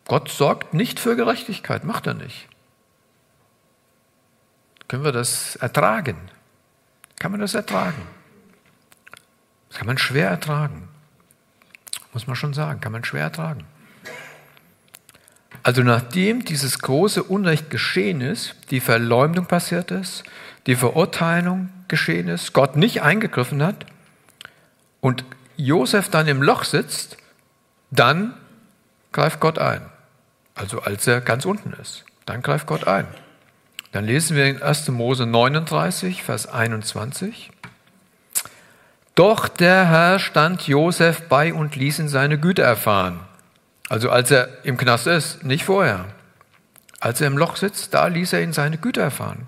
[0.06, 2.47] Gott sorgt nicht für Gerechtigkeit, macht er nicht.
[4.89, 6.17] Können wir das ertragen?
[7.19, 8.01] Kann man das ertragen?
[9.69, 10.89] Das kann man schwer ertragen.
[12.13, 13.65] Muss man schon sagen, kann man schwer ertragen.
[15.67, 20.23] Also nachdem dieses große Unrecht geschehen ist, die Verleumdung passiert ist,
[20.65, 23.86] die Verurteilung geschehen ist, Gott nicht eingegriffen hat
[25.01, 25.25] und
[25.58, 27.17] Josef dann im Loch sitzt,
[27.91, 28.34] dann
[29.12, 29.82] greift Gott ein.
[30.56, 33.06] Also als er ganz unten ist, dann greift Gott ein.
[33.91, 34.88] Dann lesen wir in 1.
[34.88, 37.51] Mose 39, Vers 21.
[39.15, 43.27] Doch der Herr stand Josef bei und ließ ihn seine Güte erfahren.
[43.89, 46.06] Also als er im Knast ist, nicht vorher.
[47.00, 49.47] Als er im Loch sitzt, da ließ er ihn seine Güter erfahren.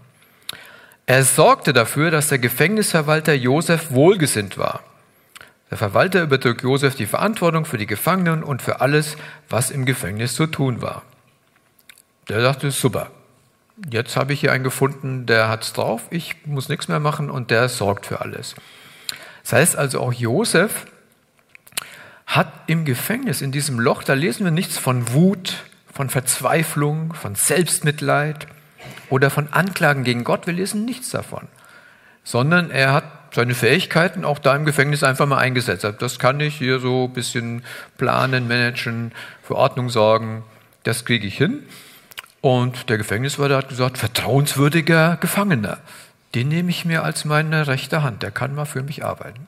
[1.06, 4.82] Er sorgte dafür, dass der Gefängnisverwalter Josef wohlgesinnt war.
[5.72, 9.18] Der Verwalter übertrug Josef die Verantwortung für die Gefangenen und für alles,
[9.50, 11.04] was im Gefängnis zu tun war.
[12.28, 13.10] Der dachte, super,
[13.92, 17.50] jetzt habe ich hier einen gefunden, der hat's drauf, ich muss nichts mehr machen und
[17.50, 18.56] der sorgt für alles.
[19.44, 20.86] Das heißt also auch Josef
[22.30, 27.34] hat im Gefängnis, in diesem Loch, da lesen wir nichts von Wut, von Verzweiflung, von
[27.34, 28.46] Selbstmitleid
[29.10, 30.46] oder von Anklagen gegen Gott.
[30.46, 31.48] Wir lesen nichts davon,
[32.24, 35.88] sondern er hat seine Fähigkeiten auch da im Gefängnis einfach mal eingesetzt.
[36.00, 37.64] Das kann ich hier so ein bisschen
[37.98, 39.12] planen, managen,
[39.42, 40.44] für Ordnung sorgen.
[40.84, 41.64] Das kriege ich hin.
[42.42, 45.80] Und der Gefängniswärter hat gesagt, vertrauenswürdiger Gefangener,
[46.36, 49.48] den nehme ich mir als meine rechte Hand, der kann mal für mich arbeiten.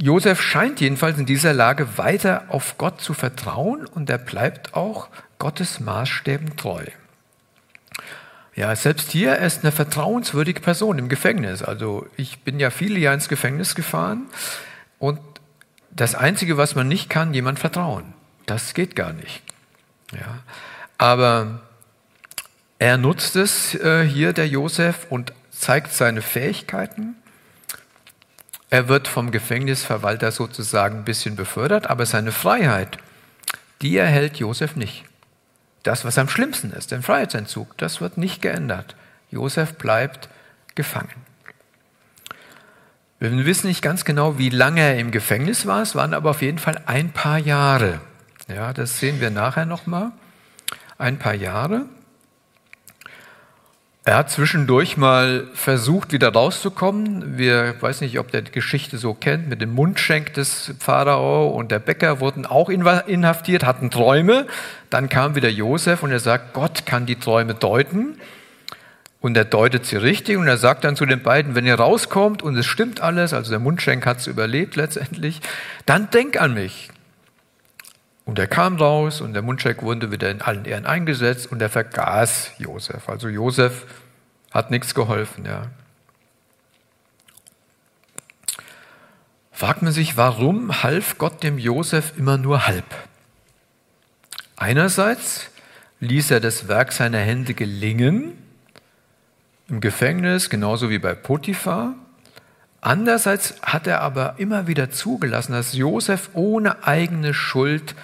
[0.00, 5.08] Josef scheint jedenfalls in dieser Lage weiter auf Gott zu vertrauen und er bleibt auch
[5.38, 6.84] Gottes Maßstäben treu.
[8.54, 11.62] Ja, selbst hier er ist eine vertrauenswürdige Person im Gefängnis.
[11.62, 14.26] Also ich bin ja viele Jahre ins Gefängnis gefahren
[14.98, 15.20] und
[15.90, 18.14] das Einzige, was man nicht kann, jemand vertrauen.
[18.46, 19.42] Das geht gar nicht.
[20.12, 20.38] Ja,
[20.96, 21.60] aber
[22.78, 27.16] er nutzt es äh, hier, der Josef, und zeigt seine Fähigkeiten
[28.70, 32.98] er wird vom Gefängnisverwalter sozusagen ein bisschen befördert, aber seine Freiheit,
[33.80, 35.04] die erhält Josef nicht.
[35.82, 38.94] Das, was am schlimmsten ist, den Freiheitsentzug, das wird nicht geändert.
[39.30, 40.28] Josef bleibt
[40.74, 41.28] gefangen.
[43.20, 45.82] Wir wissen nicht ganz genau, wie lange er im Gefängnis war.
[45.82, 48.00] Es waren aber auf jeden Fall ein paar Jahre.
[48.48, 50.12] Ja, das sehen wir nachher nochmal.
[50.98, 51.86] Ein paar Jahre.
[54.08, 57.36] Er hat zwischendurch mal versucht, wieder rauszukommen.
[57.36, 61.70] Wir weiß nicht, ob der die Geschichte so kennt, mit dem Mundschenk des Pharao und
[61.70, 64.46] der Bäcker wurden auch inhaftiert, hatten Träume.
[64.88, 68.18] Dann kam wieder Josef und er sagt, Gott kann die Träume deuten.
[69.20, 72.42] Und er deutet sie richtig und er sagt dann zu den beiden, wenn ihr rauskommt
[72.42, 75.42] und es stimmt alles, also der Mundschenk hat es überlebt letztendlich,
[75.84, 76.88] dann denk an mich.
[78.28, 81.70] Und er kam raus und der Mundschenk wurde wieder in allen Ehren eingesetzt und er
[81.70, 83.08] vergaß Josef.
[83.08, 83.86] Also Josef
[84.50, 85.68] hat nichts geholfen, ja.
[89.50, 92.84] Fragt man sich, warum half Gott dem Josef immer nur halb?
[94.58, 95.48] Einerseits
[96.00, 98.36] ließ er das Werk seiner Hände gelingen,
[99.68, 101.94] im Gefängnis, genauso wie bei Potiphar.
[102.82, 107.94] Andererseits hat er aber immer wieder zugelassen, dass Josef ohne eigene Schuld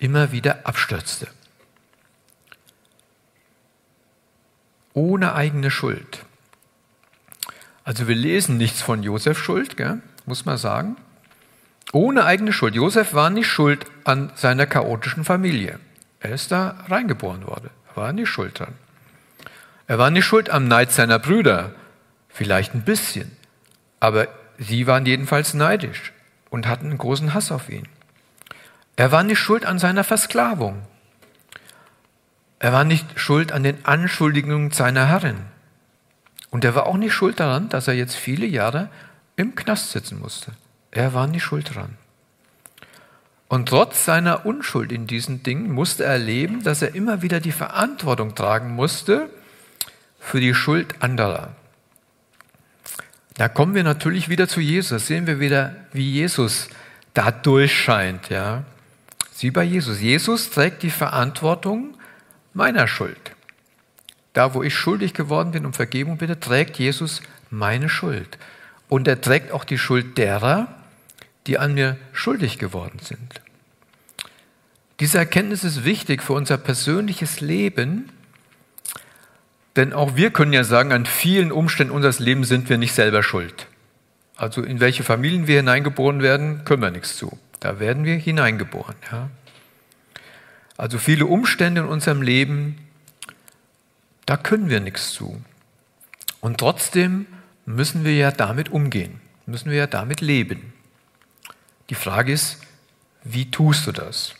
[0.00, 1.28] immer wieder abstürzte.
[4.92, 6.24] Ohne eigene Schuld.
[7.84, 10.02] Also wir lesen nichts von Josef Schuld, gell?
[10.26, 10.96] muss man sagen.
[11.92, 12.74] Ohne eigene Schuld.
[12.74, 15.78] Josef war nicht schuld an seiner chaotischen Familie.
[16.20, 17.70] Er ist da reingeboren worden.
[17.88, 18.74] Er war nicht schuld dran.
[19.86, 21.74] Er war nicht schuld am Neid seiner Brüder.
[22.28, 23.36] Vielleicht ein bisschen.
[23.98, 26.12] Aber sie waren jedenfalls neidisch
[26.48, 27.88] und hatten einen großen Hass auf ihn.
[28.96, 30.82] Er war nicht schuld an seiner Versklavung.
[32.58, 35.38] Er war nicht schuld an den Anschuldigungen seiner Herrin.
[36.50, 38.90] Und er war auch nicht schuld daran, dass er jetzt viele Jahre
[39.36, 40.52] im Knast sitzen musste.
[40.90, 41.96] Er war nicht schuld daran.
[43.48, 47.50] Und trotz seiner Unschuld in diesen Dingen musste er erleben, dass er immer wieder die
[47.52, 49.30] Verantwortung tragen musste
[50.20, 51.54] für die Schuld anderer.
[53.34, 55.06] Da kommen wir natürlich wieder zu Jesus.
[55.06, 56.68] Sehen wir wieder, wie Jesus
[57.14, 58.64] da durchscheint, ja.
[59.40, 60.02] Sie bei Jesus.
[60.02, 61.96] Jesus trägt die Verantwortung
[62.52, 63.34] meiner Schuld.
[64.34, 68.36] Da, wo ich schuldig geworden bin, um Vergebung bitte, trägt Jesus meine Schuld.
[68.90, 70.68] Und er trägt auch die Schuld derer,
[71.46, 73.40] die an mir schuldig geworden sind.
[75.00, 78.10] Diese Erkenntnis ist wichtig für unser persönliches Leben,
[79.74, 83.22] denn auch wir können ja sagen, an vielen Umständen unseres Lebens sind wir nicht selber
[83.22, 83.68] schuld.
[84.36, 87.38] Also in welche Familien wir hineingeboren werden, können wir nichts zu.
[87.60, 88.96] Da werden wir hineingeboren.
[89.12, 89.30] Ja.
[90.76, 92.78] Also viele Umstände in unserem Leben,
[94.24, 95.42] da können wir nichts zu.
[96.40, 97.26] Und trotzdem
[97.66, 100.72] müssen wir ja damit umgehen, müssen wir ja damit leben.
[101.90, 102.58] Die Frage ist,
[103.22, 104.34] wie tust du das?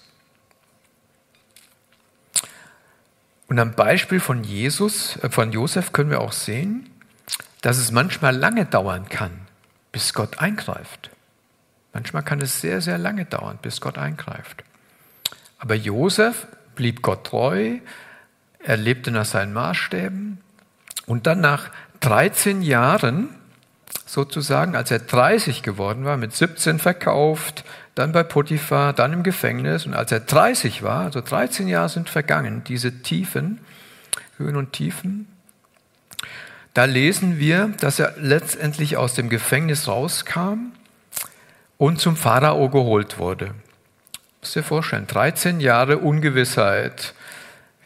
[3.48, 6.88] Und am Beispiel von Jesus, äh, von Josef können wir auch sehen,
[7.60, 9.32] dass es manchmal lange dauern kann,
[9.92, 11.10] bis Gott eingreift.
[11.92, 14.64] Manchmal kann es sehr, sehr lange dauern, bis Gott eingreift.
[15.58, 17.78] Aber Josef blieb Gott treu,
[18.62, 20.38] er lebte nach seinen Maßstäben
[21.06, 23.28] und dann nach 13 Jahren
[24.06, 29.86] sozusagen, als er 30 geworden war, mit 17 verkauft, dann bei Potiphar, dann im Gefängnis.
[29.86, 33.60] Und als er 30 war, also 13 Jahre sind vergangen, diese Tiefen,
[34.38, 35.26] Höhen und Tiefen,
[36.74, 40.72] da lesen wir, dass er letztendlich aus dem Gefängnis rauskam
[41.80, 43.54] und zum Pharao geholt wurde.
[44.42, 47.14] Muss dir vorstellen, 13 Jahre Ungewissheit,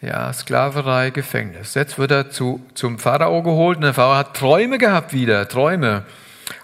[0.00, 1.74] ja, Sklaverei, Gefängnis.
[1.74, 6.04] Jetzt wird er zu, zum Pharao geholt und der Pharao hat Träume gehabt wieder, Träume.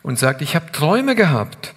[0.03, 1.73] Und sagt, ich habe Träume gehabt.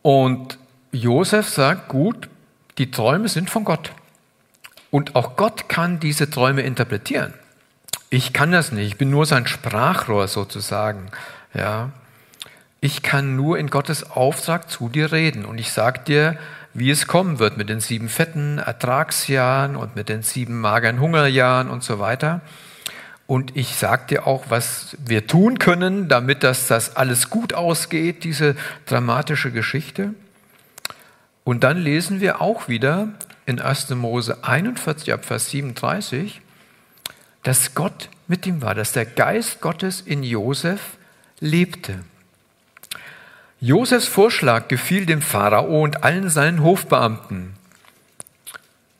[0.00, 0.58] Und
[0.90, 2.30] Josef sagt, gut,
[2.78, 3.92] die Träume sind von Gott.
[4.90, 7.34] Und auch Gott kann diese Träume interpretieren.
[8.08, 8.86] Ich kann das nicht.
[8.86, 11.10] Ich bin nur sein Sprachrohr sozusagen.
[11.52, 11.90] Ja.
[12.80, 15.44] Ich kann nur in Gottes Auftrag zu dir reden.
[15.44, 16.38] Und ich sage dir,
[16.74, 21.70] wie es kommen wird mit den sieben fetten Ertragsjahren und mit den sieben mageren Hungerjahren
[21.70, 22.40] und so weiter.
[23.26, 28.24] Und ich sage dir auch, was wir tun können, damit das, das alles gut ausgeht,
[28.24, 28.54] diese
[28.86, 30.14] dramatische Geschichte.
[31.44, 33.08] Und dann lesen wir auch wieder
[33.44, 33.90] in 1.
[33.90, 36.40] Mose 41 ab Vers 37,
[37.42, 40.96] dass Gott mit ihm war, dass der Geist Gottes in Josef
[41.40, 42.00] lebte.
[43.60, 47.54] Josefs Vorschlag gefiel dem Pharao und allen seinen Hofbeamten.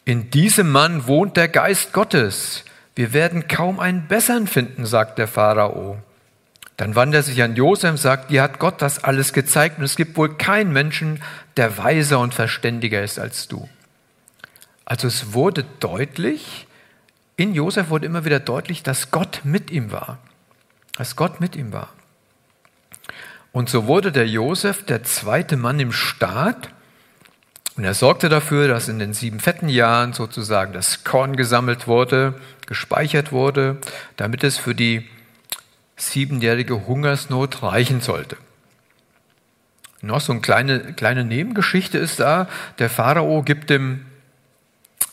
[0.05, 2.65] In diesem Mann wohnt der Geist Gottes.
[2.97, 6.03] Wir werden kaum einen besseren finden, sagt der Pharao.
[6.77, 9.85] Dann wandt er sich an Josef und sagt, dir hat Gott das alles gezeigt und
[9.85, 11.23] es gibt wohl keinen Menschen,
[11.57, 13.69] der weiser und verständiger ist als du.
[14.85, 16.67] Also es wurde deutlich,
[17.37, 20.19] in Josef wurde immer wieder deutlich, dass Gott mit ihm war.
[20.97, 21.91] Dass Gott mit ihm war.
[23.53, 26.71] Und so wurde der Josef der zweite Mann im Staat.
[27.77, 32.35] Und er sorgte dafür, dass in den sieben fetten Jahren sozusagen das Korn gesammelt wurde,
[32.67, 33.79] gespeichert wurde,
[34.17, 35.09] damit es für die
[35.97, 38.37] siebenjährige Hungersnot reichen sollte.
[40.01, 44.07] Noch so eine kleine, kleine Nebengeschichte ist da, der Pharao gibt dem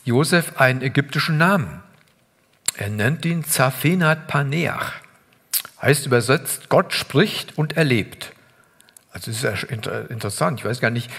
[0.04, 1.82] Josef einen ägyptischen Namen.
[2.78, 4.94] Er nennt ihn Zaphenat Paneach.
[5.86, 8.34] Heißt übersetzt, Gott spricht und erlebt.
[9.12, 10.60] Also das ist ja interessant.
[10.60, 11.12] Ich weiß gar nicht,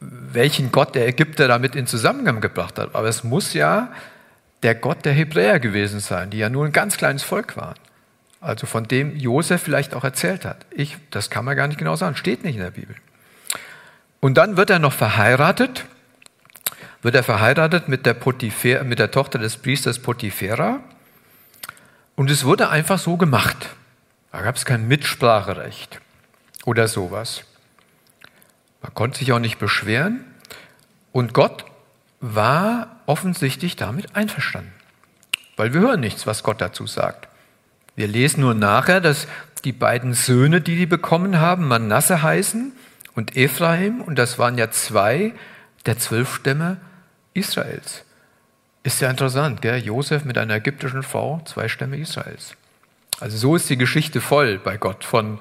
[0.00, 2.94] welchen Gott der Ägypter damit in Zusammenhang gebracht hat.
[2.94, 3.92] Aber es muss ja
[4.62, 7.74] der Gott der Hebräer gewesen sein, die ja nur ein ganz kleines Volk waren.
[8.40, 10.64] Also von dem Josef vielleicht auch erzählt hat.
[10.70, 12.96] Ich, das kann man gar nicht genau sagen, steht nicht in der Bibel.
[14.20, 15.84] Und dann wird er noch verheiratet,
[17.02, 20.80] wird er verheiratet mit der, Potipher, mit der Tochter des Priesters Potiphera.
[22.16, 23.70] Und es wurde einfach so gemacht.
[24.32, 26.00] Da gab es kein Mitspracherecht
[26.64, 27.44] oder sowas.
[28.82, 30.24] Man konnte sich auch nicht beschweren.
[31.12, 31.64] Und Gott
[32.20, 34.72] war offensichtlich damit einverstanden.
[35.56, 37.28] Weil wir hören nichts, was Gott dazu sagt.
[37.96, 39.28] Wir lesen nur nachher, dass
[39.64, 42.72] die beiden Söhne, die die bekommen haben, Manasse heißen
[43.14, 45.32] und Ephraim, und das waren ja zwei
[45.86, 46.78] der zwölf Stämme
[47.34, 48.04] Israels.
[48.84, 49.78] Ist ja interessant, gell?
[49.78, 52.54] Josef mit einer ägyptischen Frau, zwei Stämme Israels.
[53.18, 55.38] Also so ist die Geschichte voll bei Gott von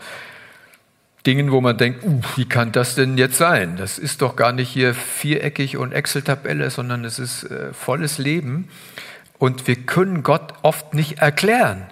[1.26, 3.76] Dingen, wo man denkt, uh, wie kann das denn jetzt sein?
[3.76, 8.70] Das ist doch gar nicht hier viereckig und Excel-Tabelle, sondern es ist äh, volles Leben.
[9.40, 11.86] Und wir können Gott oft nicht erklären.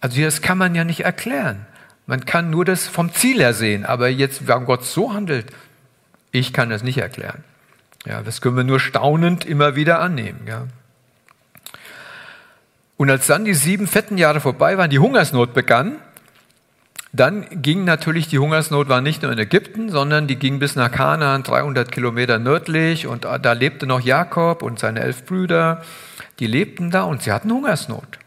[0.00, 1.66] Also das kann man ja nicht erklären.
[2.06, 3.86] Man kann nur das vom Ziel her sehen.
[3.86, 5.46] Aber jetzt, warum Gott so handelt,
[6.32, 7.44] ich kann das nicht erklären.
[8.04, 10.40] Ja, das können wir nur staunend immer wieder annehmen.
[10.46, 10.66] Ja.
[12.98, 15.96] Und als dann die sieben fetten Jahre vorbei waren, die Hungersnot begann,
[17.12, 20.90] dann ging natürlich die Hungersnot war nicht nur in Ägypten, sondern die ging bis nach
[20.90, 23.06] Kanaan, 300 Kilometer nördlich.
[23.06, 25.82] Und da lebte noch Jakob und seine elf Brüder.
[26.38, 28.18] Die lebten da und sie hatten Hungersnot.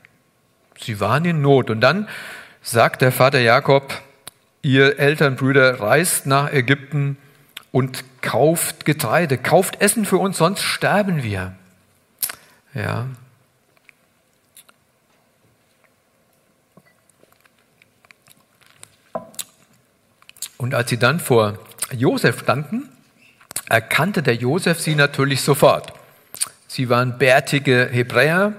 [0.79, 1.69] Sie waren in Not.
[1.69, 2.07] Und dann
[2.63, 3.93] sagt der Vater Jakob,
[4.62, 7.17] ihr Elternbrüder, reist nach Ägypten
[7.71, 11.53] und kauft Getreide, kauft Essen für uns, sonst sterben wir.
[12.73, 13.07] Ja,
[20.62, 21.58] Und als sie dann vor
[21.91, 22.88] Josef standen,
[23.68, 25.91] erkannte der Josef sie natürlich sofort.
[26.68, 28.53] Sie waren bärtige Hebräer,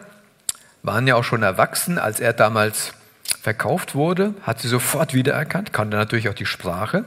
[0.83, 2.93] waren ja auch schon erwachsen, als er damals
[3.41, 7.05] verkauft wurde, hat sie sofort wiedererkannt, kannte natürlich auch die Sprache,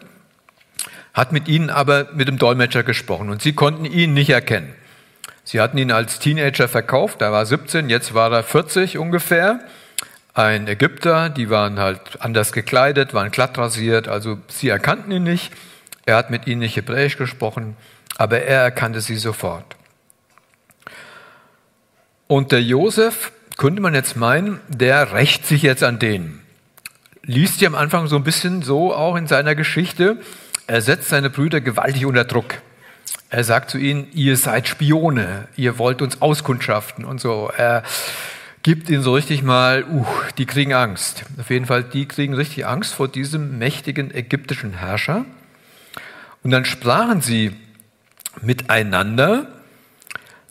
[1.13, 4.73] hat mit ihnen aber mit dem Dolmetscher gesprochen und sie konnten ihn nicht erkennen.
[5.43, 9.59] Sie hatten ihn als Teenager verkauft, da war 17, jetzt war er 40 ungefähr
[10.35, 15.51] ein Ägypter, die waren halt anders gekleidet, waren glatt rasiert, also sie erkannten ihn nicht.
[16.05, 17.75] Er hat mit ihnen nicht Hebräisch gesprochen,
[18.17, 19.75] aber er erkannte sie sofort.
[22.27, 26.41] Und der Josef, könnte man jetzt meinen, der rächt sich jetzt an denen.
[27.23, 30.17] liest ihr am Anfang so ein bisschen so auch in seiner Geschichte.
[30.67, 32.55] Er setzt seine Brüder gewaltig unter Druck.
[33.29, 37.49] Er sagt zu ihnen, ihr seid Spione, ihr wollt uns auskundschaften und so.
[37.55, 37.83] Er
[38.65, 40.07] gibt ihnen so richtig mal, uh,
[40.39, 41.23] die kriegen Angst.
[41.39, 45.23] Auf jeden Fall, die kriegen richtig Angst vor diesem mächtigen ägyptischen Herrscher.
[46.41, 47.55] Und dann sprachen sie
[48.41, 49.45] miteinander.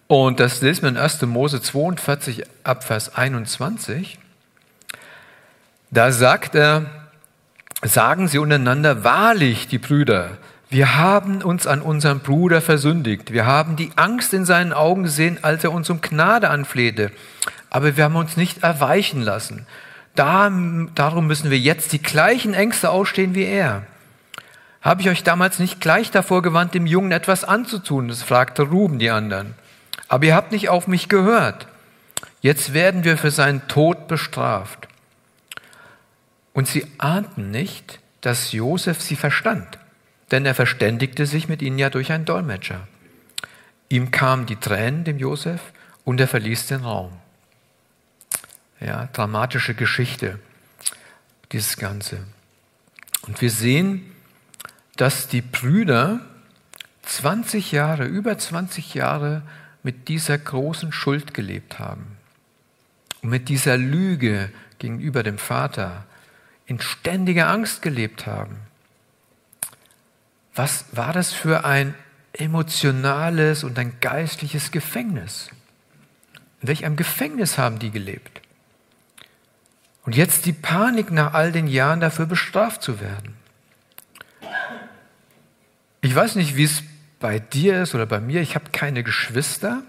[0.06, 1.22] Und das lesen wir in 1.
[1.22, 4.16] Mose 42 ab Vers 21.
[5.90, 6.86] Da sagt er,
[7.82, 10.38] sagen sie untereinander, wahrlich, die Brüder,
[10.70, 13.32] wir haben uns an unserem Bruder versündigt.
[13.32, 17.10] Wir haben die Angst in seinen Augen gesehen, als er uns um Gnade anflehte.
[17.74, 19.66] Aber wir haben uns nicht erweichen lassen.
[20.14, 20.48] Da,
[20.94, 23.82] darum müssen wir jetzt die gleichen Ängste ausstehen wie er.
[24.80, 28.06] Habe ich euch damals nicht gleich davor gewandt, dem Jungen etwas anzutun?
[28.06, 29.54] Das fragte Ruben die anderen.
[30.06, 31.66] Aber ihr habt nicht auf mich gehört.
[32.42, 34.86] Jetzt werden wir für seinen Tod bestraft.
[36.52, 39.80] Und sie ahnten nicht, dass Josef sie verstand,
[40.30, 42.86] denn er verständigte sich mit ihnen ja durch einen Dolmetscher.
[43.88, 45.60] Ihm kamen die Tränen dem Josef
[46.04, 47.18] und er verließ den Raum.
[48.80, 50.38] Ja, dramatische Geschichte,
[51.52, 52.18] dieses Ganze.
[53.22, 54.12] Und wir sehen,
[54.96, 56.20] dass die Brüder
[57.02, 59.42] 20 Jahre, über 20 Jahre
[59.82, 62.16] mit dieser großen Schuld gelebt haben
[63.22, 66.04] und mit dieser Lüge gegenüber dem Vater,
[66.66, 68.56] in ständiger Angst gelebt haben.
[70.54, 71.94] Was war das für ein
[72.32, 75.50] emotionales und ein geistliches Gefängnis?
[76.62, 78.40] In welch einem Gefängnis haben die gelebt?
[80.04, 83.36] Und jetzt die Panik nach all den Jahren dafür bestraft zu werden.
[86.02, 86.82] Ich weiß nicht, wie es
[87.18, 88.42] bei dir ist oder bei mir.
[88.42, 89.82] Ich habe keine Geschwister.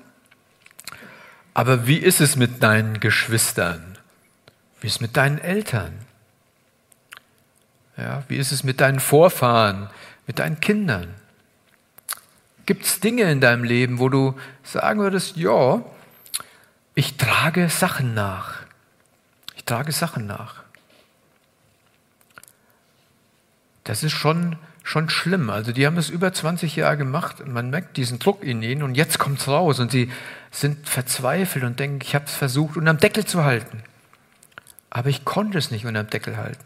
[1.54, 3.98] Aber wie ist es mit deinen Geschwistern?
[4.80, 5.94] Wie ist es mit deinen Eltern?
[7.98, 9.90] Ja, wie ist es mit deinen Vorfahren,
[10.28, 11.14] mit deinen Kindern?
[12.66, 15.84] Gibt es Dinge in deinem Leben, wo du sagen würdest, ja,
[16.94, 18.65] ich trage Sachen nach.
[19.66, 20.64] Trage Sachen nach.
[23.84, 25.50] Das ist schon, schon schlimm.
[25.50, 28.84] Also die haben es über 20 Jahre gemacht und man merkt diesen Druck in ihnen
[28.84, 30.12] und jetzt kommt es raus und sie
[30.52, 33.84] sind verzweifelt und denken, ich habe es versucht, unterm Deckel zu halten.
[34.90, 36.64] Aber ich konnte es nicht unterm Deckel halten.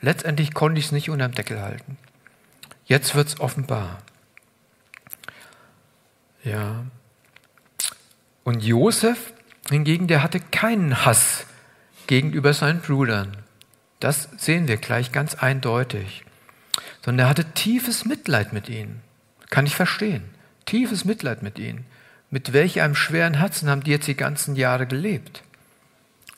[0.00, 1.98] Letztendlich konnte ich es nicht unterm Deckel halten.
[2.86, 3.98] Jetzt wird es offenbar.
[6.44, 6.84] Ja.
[8.44, 9.32] Und Josef
[9.70, 11.46] hingegen, der hatte keinen Hass
[12.06, 13.36] gegenüber seinen Brüdern.
[14.00, 16.24] Das sehen wir gleich ganz eindeutig.
[17.04, 19.02] Sondern er hatte tiefes Mitleid mit ihnen.
[19.50, 20.24] Kann ich verstehen.
[20.66, 21.84] Tiefes Mitleid mit ihnen.
[22.30, 25.42] Mit welch einem schweren Herzen haben die jetzt die ganzen Jahre gelebt?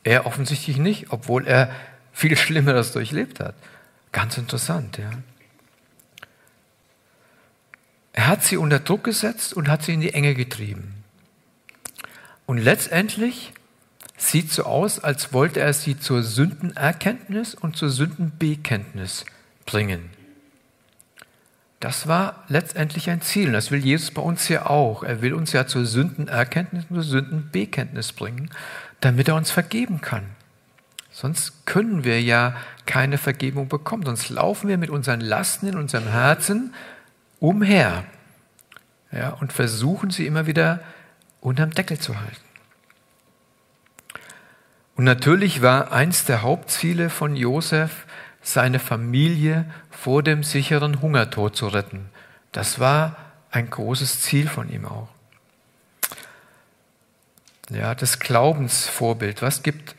[0.04, 1.70] Er offensichtlich nicht, obwohl er
[2.12, 3.54] viel Schlimmeres durchlebt hat.
[4.12, 5.10] Ganz interessant, ja.
[8.12, 11.04] Er hat sie unter Druck gesetzt und hat sie in die Enge getrieben.
[12.46, 13.52] Und letztendlich
[14.16, 19.24] sieht so aus, als wollte er sie zur Sündenerkenntnis und zur Sündenbekenntnis
[19.66, 20.10] bringen.
[21.80, 23.52] Das war letztendlich ein Ziel.
[23.52, 25.02] Das will Jesus bei uns ja auch.
[25.02, 28.50] Er will uns ja zur Sündenerkenntnis und zur Sündenbekenntnis bringen,
[29.00, 30.24] damit er uns vergeben kann.
[31.10, 32.56] Sonst können wir ja
[32.86, 34.04] keine Vergebung bekommen.
[34.04, 36.74] Sonst laufen wir mit unseren Lasten in unserem Herzen
[37.40, 38.04] umher
[39.12, 40.80] ja, und versuchen sie immer wieder
[41.40, 42.45] unterm Deckel zu halten.
[44.96, 48.06] Und natürlich war eins der Hauptziele von Josef,
[48.42, 52.08] seine Familie vor dem sicheren Hungertod zu retten.
[52.52, 53.16] Das war
[53.50, 55.08] ein großes Ziel von ihm auch.
[57.70, 59.42] Ja, das Glaubensvorbild.
[59.42, 59.96] Was gibt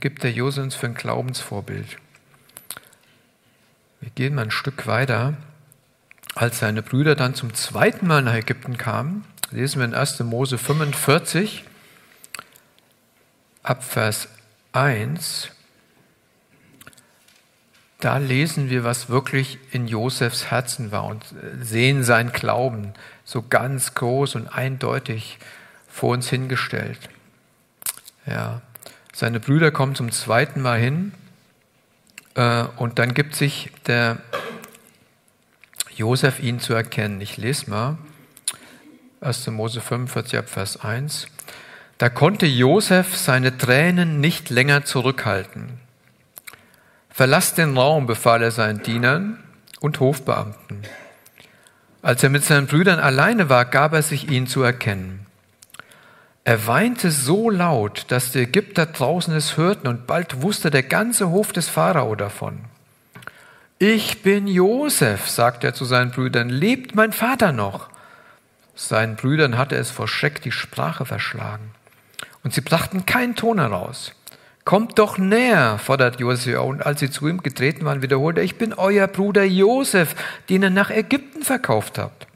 [0.00, 1.98] gibt der Jose uns für ein Glaubensvorbild.
[4.00, 5.34] Wir gehen mal ein Stück weiter.
[6.34, 10.20] Als seine Brüder dann zum zweiten Mal nach Ägypten kamen, lesen wir in 1.
[10.20, 11.64] Mose 45,
[13.64, 14.28] ab Vers
[14.72, 15.50] 1,
[17.98, 21.24] da lesen wir, was wirklich in Josefs Herzen war und
[21.60, 22.92] sehen seinen Glauben
[23.24, 25.38] so ganz groß und eindeutig
[25.88, 26.98] vor uns hingestellt.
[28.26, 28.60] Ja,
[29.14, 31.12] seine Brüder kommen zum zweiten Mal hin
[32.34, 34.18] äh, und dann gibt sich der
[35.96, 37.20] Josef ihn zu erkennen.
[37.22, 37.96] Ich lese mal
[39.20, 39.46] 1.
[39.46, 41.28] Mose 45 Vers 1.
[41.98, 45.78] Da konnte Josef seine Tränen nicht länger zurückhalten.
[47.08, 49.38] Verlass den Raum, befahl er seinen Dienern
[49.80, 50.82] und Hofbeamten.
[52.02, 55.24] Als er mit seinen Brüdern alleine war, gab er sich ihnen zu erkennen.
[56.42, 61.30] Er weinte so laut, dass die Ägypter draußen es hörten und bald wusste der ganze
[61.30, 62.58] Hof des Pharao davon.
[63.78, 67.88] Ich bin Josef, sagte er zu seinen Brüdern, lebt mein Vater noch?
[68.74, 71.70] Seinen Brüdern hatte es vor Schreck die Sprache verschlagen.
[72.44, 74.12] Und sie brachten keinen Ton heraus.
[74.64, 76.60] Kommt doch näher, fordert Josef.
[76.60, 80.14] Und als sie zu ihm getreten waren, wiederholte er, ich bin euer Bruder Josef,
[80.48, 82.26] den ihr nach Ägypten verkauft habt.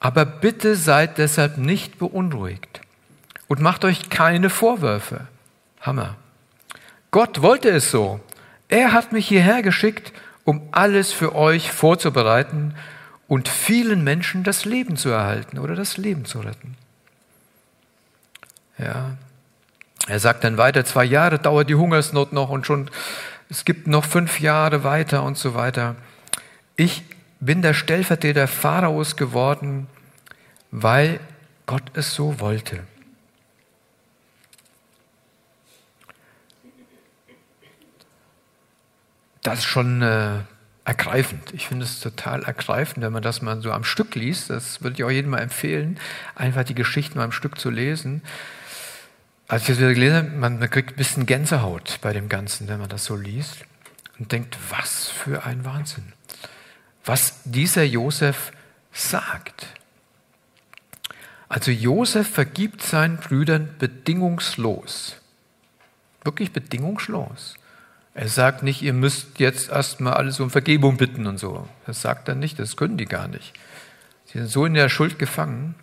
[0.00, 2.80] Aber bitte seid deshalb nicht beunruhigt
[3.48, 5.26] und macht euch keine Vorwürfe.
[5.80, 6.16] Hammer.
[7.10, 8.20] Gott wollte es so.
[8.68, 10.12] Er hat mich hierher geschickt,
[10.44, 12.74] um alles für euch vorzubereiten
[13.26, 16.76] und vielen Menschen das Leben zu erhalten oder das Leben zu retten.
[18.78, 19.16] Ja.
[20.06, 22.90] Er sagt dann weiter, zwei Jahre dauert die Hungersnot noch und schon,
[23.48, 25.96] es gibt noch fünf Jahre weiter und so weiter.
[26.76, 27.02] Ich
[27.40, 29.88] bin der Stellvertreter Pharaos geworden,
[30.70, 31.20] weil
[31.66, 32.80] Gott es so wollte.
[39.42, 40.40] Das ist schon äh,
[40.84, 41.52] ergreifend.
[41.52, 44.50] Ich finde es total ergreifend, wenn man das mal so am Stück liest.
[44.50, 45.98] Das würde ich auch jedem mal empfehlen,
[46.34, 48.22] einfach die Geschichten mal am Stück zu lesen.
[49.48, 52.66] Als ich das wieder gelesen habe, man, man kriegt ein bisschen Gänsehaut bei dem Ganzen,
[52.68, 53.64] wenn man das so liest
[54.18, 56.12] und denkt, was für ein Wahnsinn.
[57.04, 58.50] Was dieser Josef
[58.92, 59.66] sagt.
[61.48, 65.16] Also Josef vergibt seinen Brüdern bedingungslos.
[66.24, 67.54] Wirklich bedingungslos.
[68.14, 71.68] Er sagt nicht, ihr müsst jetzt erstmal alles um Vergebung bitten und so.
[71.86, 73.52] Das sagt er nicht, das können die gar nicht.
[74.24, 75.76] Sie sind so in der Schuld gefangen.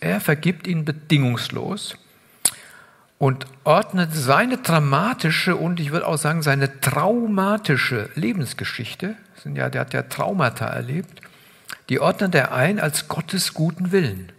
[0.00, 1.96] Er vergibt ihnen bedingungslos
[3.18, 9.92] und ordnet seine dramatische und ich würde auch sagen seine traumatische Lebensgeschichte, ja, der hat
[9.92, 11.20] ja Traumata erlebt,
[11.88, 14.32] die ordnet er ein als Gottes guten Willen.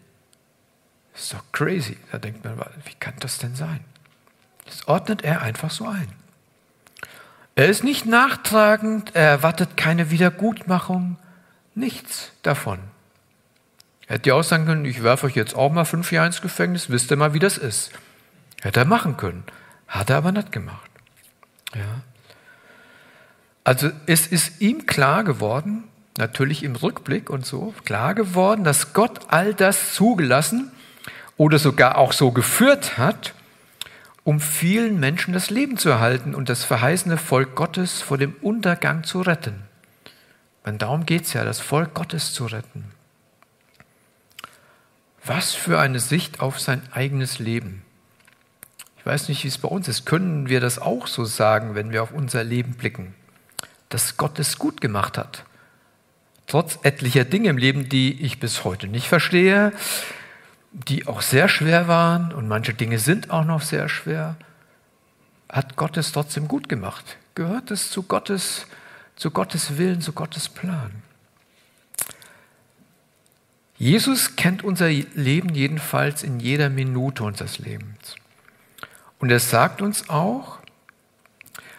[1.14, 1.98] Das ist doch crazy.
[2.12, 3.80] Da denkt man, wie kann das denn sein?
[4.66, 6.08] Das ordnet er einfach so ein.
[7.56, 11.18] Er ist nicht nachtragend, er erwartet keine Wiedergutmachung,
[11.74, 12.80] nichts davon.
[14.08, 16.42] Er hätte ja auch sagen können, ich werfe euch jetzt auch mal fünf Jahre ins
[16.42, 17.92] Gefängnis, wisst ihr mal, wie das ist.
[18.66, 19.44] Hätte er machen können,
[19.88, 20.90] hat er aber nicht gemacht.
[21.76, 22.02] Ja.
[23.64, 25.84] Also es ist ihm klar geworden,
[26.18, 30.72] natürlich im Rückblick und so, klar geworden, dass Gott all das zugelassen
[31.38, 33.36] oder sogar auch so geführt hat,
[34.24, 39.04] um vielen Menschen das Leben zu erhalten und das verheißene Volk Gottes vor dem Untergang
[39.04, 39.62] zu retten.
[40.64, 42.86] Und darum geht es ja, das Volk Gottes zu retten.
[45.24, 47.85] Was für eine Sicht auf sein eigenes Leben.
[49.06, 50.08] Ich weiß nicht, wie es bei uns ist.
[50.08, 53.14] Können wir das auch so sagen, wenn wir auf unser Leben blicken?
[53.90, 55.46] Dass Gott es gut gemacht hat.
[56.48, 59.74] Trotz etlicher Dinge im Leben, die ich bis heute nicht verstehe,
[60.72, 64.38] die auch sehr schwer waren und manche Dinge sind auch noch sehr schwer,
[65.50, 67.18] hat Gott es trotzdem gut gemacht.
[67.36, 68.66] Gehört es zu Gottes,
[69.16, 71.04] zu Gottes Willen, zu Gottes Plan.
[73.78, 78.16] Jesus kennt unser Leben jedenfalls in jeder Minute unseres Lebens.
[79.20, 80.60] Und er sagt uns auch,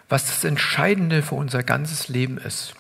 [0.09, 2.75] was das Entscheidende für unser ganzes Leben ist.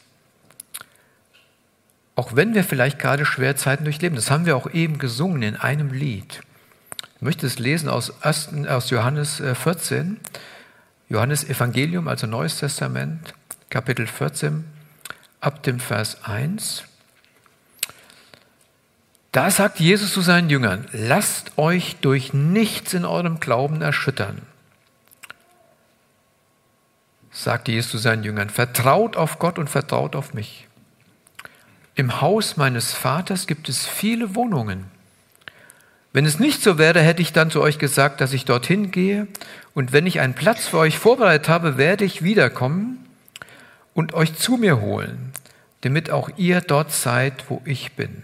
[2.14, 4.16] Auch wenn wir vielleicht gerade schwere Zeiten durchleben.
[4.16, 6.40] Das haben wir auch eben gesungen in einem Lied.
[7.16, 10.38] Ich möchte es lesen aus, 1, aus Johannes 14, äh,
[11.08, 13.34] Johannes Evangelium, also Neues Testament,
[13.70, 14.64] Kapitel 14,
[15.40, 16.84] ab dem Vers 1.
[19.36, 24.40] Da sagt Jesus zu seinen Jüngern, lasst euch durch nichts in eurem Glauben erschüttern.
[27.30, 30.66] Sagte Jesus zu seinen Jüngern, vertraut auf Gott und vertraut auf mich.
[31.96, 34.86] Im Haus meines Vaters gibt es viele Wohnungen.
[36.14, 39.26] Wenn es nicht so wäre, hätte ich dann zu euch gesagt, dass ich dorthin gehe,
[39.74, 43.04] und wenn ich einen Platz für euch vorbereitet habe, werde ich wiederkommen
[43.92, 45.34] und euch zu mir holen,
[45.82, 48.22] damit auch ihr dort seid, wo ich bin.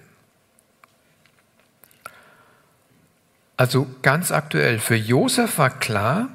[3.63, 6.31] Also ganz aktuell, für Josef war klar,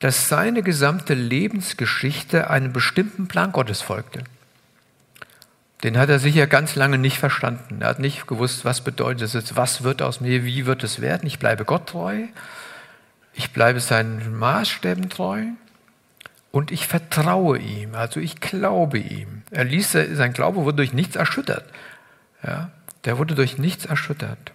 [0.00, 4.24] dass seine gesamte Lebensgeschichte einem bestimmten Plan Gottes folgte.
[5.84, 7.82] Den hat er sicher ganz lange nicht verstanden.
[7.82, 11.00] Er hat nicht gewusst, was bedeutet es jetzt, was wird aus mir, wie wird es
[11.00, 11.28] werden.
[11.28, 12.24] Ich bleibe Gott treu,
[13.32, 15.44] ich bleibe seinen Maßstäben treu
[16.50, 19.42] und ich vertraue ihm, also ich glaube ihm.
[19.52, 21.64] Er ließ, sein Glaube wurde durch nichts erschüttert.
[22.42, 22.70] Ja,
[23.04, 24.50] der wurde durch nichts erschüttert.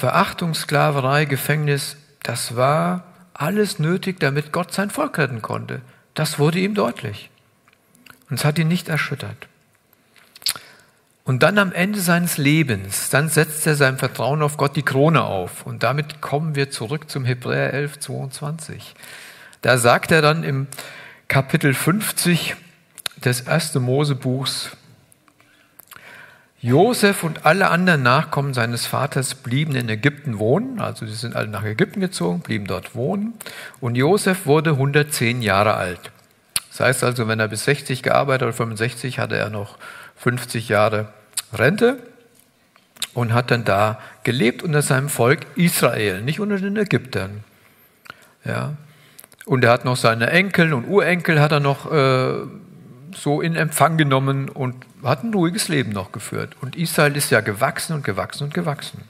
[0.00, 5.82] Verachtung, Sklaverei, Gefängnis, das war alles nötig, damit Gott sein Volk retten konnte.
[6.14, 7.28] Das wurde ihm deutlich.
[8.30, 9.46] Und es hat ihn nicht erschüttert.
[11.24, 15.22] Und dann am Ende seines Lebens, dann setzt er sein Vertrauen auf Gott die Krone
[15.22, 15.66] auf.
[15.66, 18.94] Und damit kommen wir zurück zum Hebräer 11, 22.
[19.60, 20.66] Da sagt er dann im
[21.28, 22.56] Kapitel 50
[23.22, 24.70] des ersten Mosebuchs,
[26.62, 31.48] Josef und alle anderen Nachkommen seines Vaters blieben in Ägypten wohnen, also sie sind alle
[31.48, 33.34] nach Ägypten gezogen, blieben dort wohnen.
[33.80, 36.10] Und Josef wurde 110 Jahre alt.
[36.68, 39.78] Das heißt also, wenn er bis 60 gearbeitet hat, 65, hatte er noch
[40.16, 41.08] 50 Jahre
[41.52, 41.98] Rente
[43.14, 47.42] und hat dann da gelebt unter seinem Volk Israel, nicht unter den Ägyptern.
[48.44, 48.74] Ja.
[49.46, 52.34] Und er hat noch seine Enkel und Urenkel hat er noch äh,
[53.14, 56.56] so in Empfang genommen und hat ein ruhiges Leben noch geführt.
[56.60, 59.02] Und Israel ist ja gewachsen und gewachsen und gewachsen.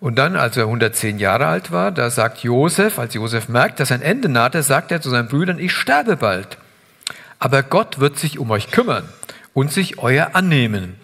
[0.00, 3.88] Und dann, als er 110 Jahre alt war, da sagt Josef, als Josef merkt, dass
[3.88, 6.58] sein Ende nahte, sagt er zu seinen Brüdern, ich sterbe bald.
[7.38, 9.08] Aber Gott wird sich um euch kümmern
[9.54, 10.96] und sich euer annehmen.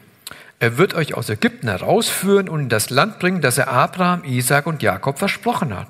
[0.59, 4.67] Er wird euch aus Ägypten herausführen und in das Land bringen, das er Abraham, Isaac
[4.67, 5.89] und Jakob versprochen hat.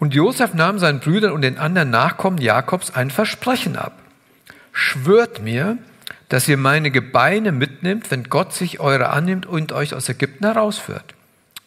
[0.00, 3.99] Und Josef nahm seinen Brüdern und den anderen Nachkommen Jakobs ein Versprechen ab.
[4.72, 5.78] Schwört mir,
[6.28, 11.14] dass ihr meine Gebeine mitnimmt, wenn Gott sich eure annimmt und euch aus Ägypten herausführt.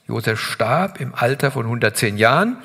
[0.07, 2.57] Josef starb im Alter von 110 Jahren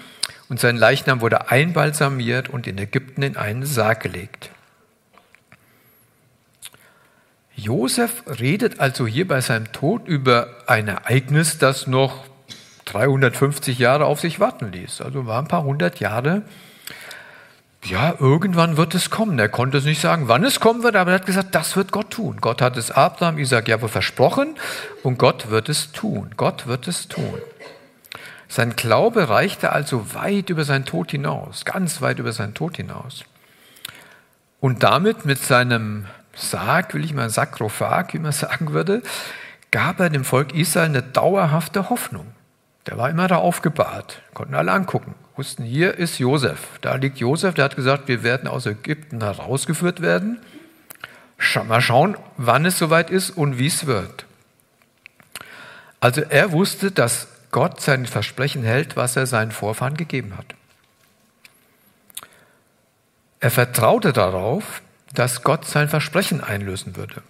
[0.48, 4.50] und sein Leichnam wurde einbalsamiert und in Ägypten in einen Sarg gelegt.
[7.54, 12.24] Josef redet also hier bei seinem Tod über ein Ereignis, das noch
[12.84, 15.00] 350 Jahre auf sich warten ließ.
[15.00, 16.42] Also war ein paar hundert Jahre
[17.84, 19.38] ja, irgendwann wird es kommen.
[19.38, 21.92] Er konnte es nicht sagen, wann es kommen wird, aber er hat gesagt, das wird
[21.92, 22.38] Gott tun.
[22.40, 24.56] Gott hat es Abraham, Isaac, Jakob versprochen
[25.02, 26.32] und Gott wird es tun.
[26.36, 27.40] Gott wird es tun.
[28.48, 33.24] Sein Glaube reichte also weit über seinen Tod hinaus, ganz weit über seinen Tod hinaus.
[34.60, 39.02] Und damit mit seinem Sarg, will ich mal Sakrophag, wie man sagen würde,
[39.70, 42.26] gab er dem Volk Israel eine dauerhafte Hoffnung.
[42.86, 46.78] Der war immer da aufgebahrt, konnten alle angucken wussten, hier ist Josef.
[46.80, 50.40] Da liegt Josef, der hat gesagt, wir werden aus Ägypten herausgeführt werden.
[51.66, 54.26] Mal schauen, wann es soweit ist und wie es wird.
[56.00, 60.54] Also er wusste, dass Gott sein Versprechen hält, was er seinen Vorfahren gegeben hat.
[63.40, 64.82] Er vertraute darauf,
[65.14, 67.22] dass Gott sein Versprechen einlösen würde.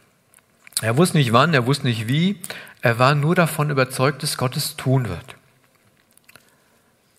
[0.80, 2.40] Er wusste nicht wann, er wusste nicht wie,
[2.80, 5.36] er war nur davon überzeugt, dass Gott es tun wird.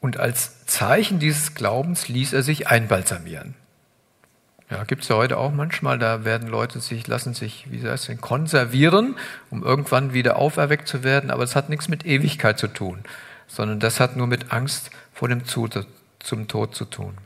[0.02, 3.56] Und als Zeichen dieses Glaubens ließ er sich einbalsamieren.
[4.70, 8.08] Ja, gibt es ja heute auch manchmal, da werden Leute sich, lassen sich, wie heißt
[8.08, 9.16] es, konservieren,
[9.50, 13.00] um irgendwann wieder auferweckt zu werden, aber das hat nichts mit Ewigkeit zu tun,
[13.48, 15.88] sondern das hat nur mit Angst vor dem Tod,
[16.20, 17.18] zum Tod zu tun.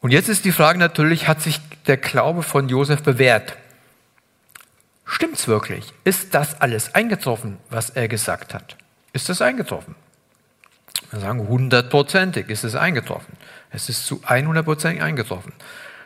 [0.00, 3.56] Und jetzt ist die Frage natürlich, hat sich der Glaube von Josef bewährt?
[5.06, 5.94] Stimmt's wirklich?
[6.04, 8.76] Ist das alles eingetroffen, was er gesagt hat?
[9.14, 9.94] Ist das eingetroffen?
[11.10, 13.34] Wir sagen, hundertprozentig ist es eingetroffen.
[13.70, 15.52] Es ist zu 100 eingetroffen.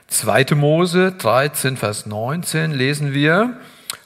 [0.08, 0.54] 2.
[0.54, 3.58] Mose 13, Vers 19 lesen wir,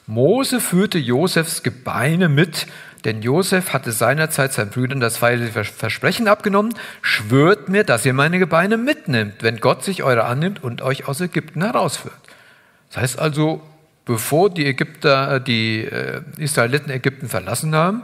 [0.07, 2.67] Mose führte Josefs Gebeine mit,
[3.05, 8.39] denn Josef hatte seinerzeit seinen Brüdern das feierliche Versprechen abgenommen, schwört mir, dass ihr meine
[8.39, 12.15] Gebeine mitnimmt, wenn Gott sich eure annimmt und euch aus Ägypten herausführt.
[12.89, 13.61] Das heißt also,
[14.05, 18.03] bevor die Ägypter, die äh, Israeliten Ägypten verlassen haben,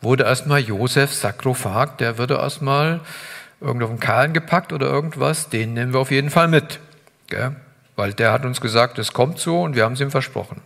[0.00, 3.00] wurde erstmal Josef Sakrophag, der würde erstmal
[3.60, 6.80] irgendwo auf den Kahlen gepackt oder irgendwas, den nehmen wir auf jeden Fall mit.
[7.28, 7.56] Gell?
[7.96, 10.60] Weil der hat uns gesagt, es kommt so und wir haben es ihm versprochen.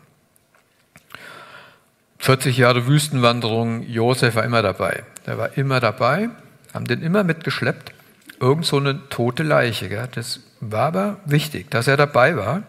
[2.19, 5.05] 40 Jahre Wüstenwanderung, Josef war immer dabei.
[5.27, 6.29] Der war immer dabei,
[6.75, 7.93] haben den immer mitgeschleppt.
[8.41, 9.89] Irgend so eine tote Leiche.
[9.89, 10.09] Gell?
[10.15, 12.63] Das war aber wichtig, dass er dabei war.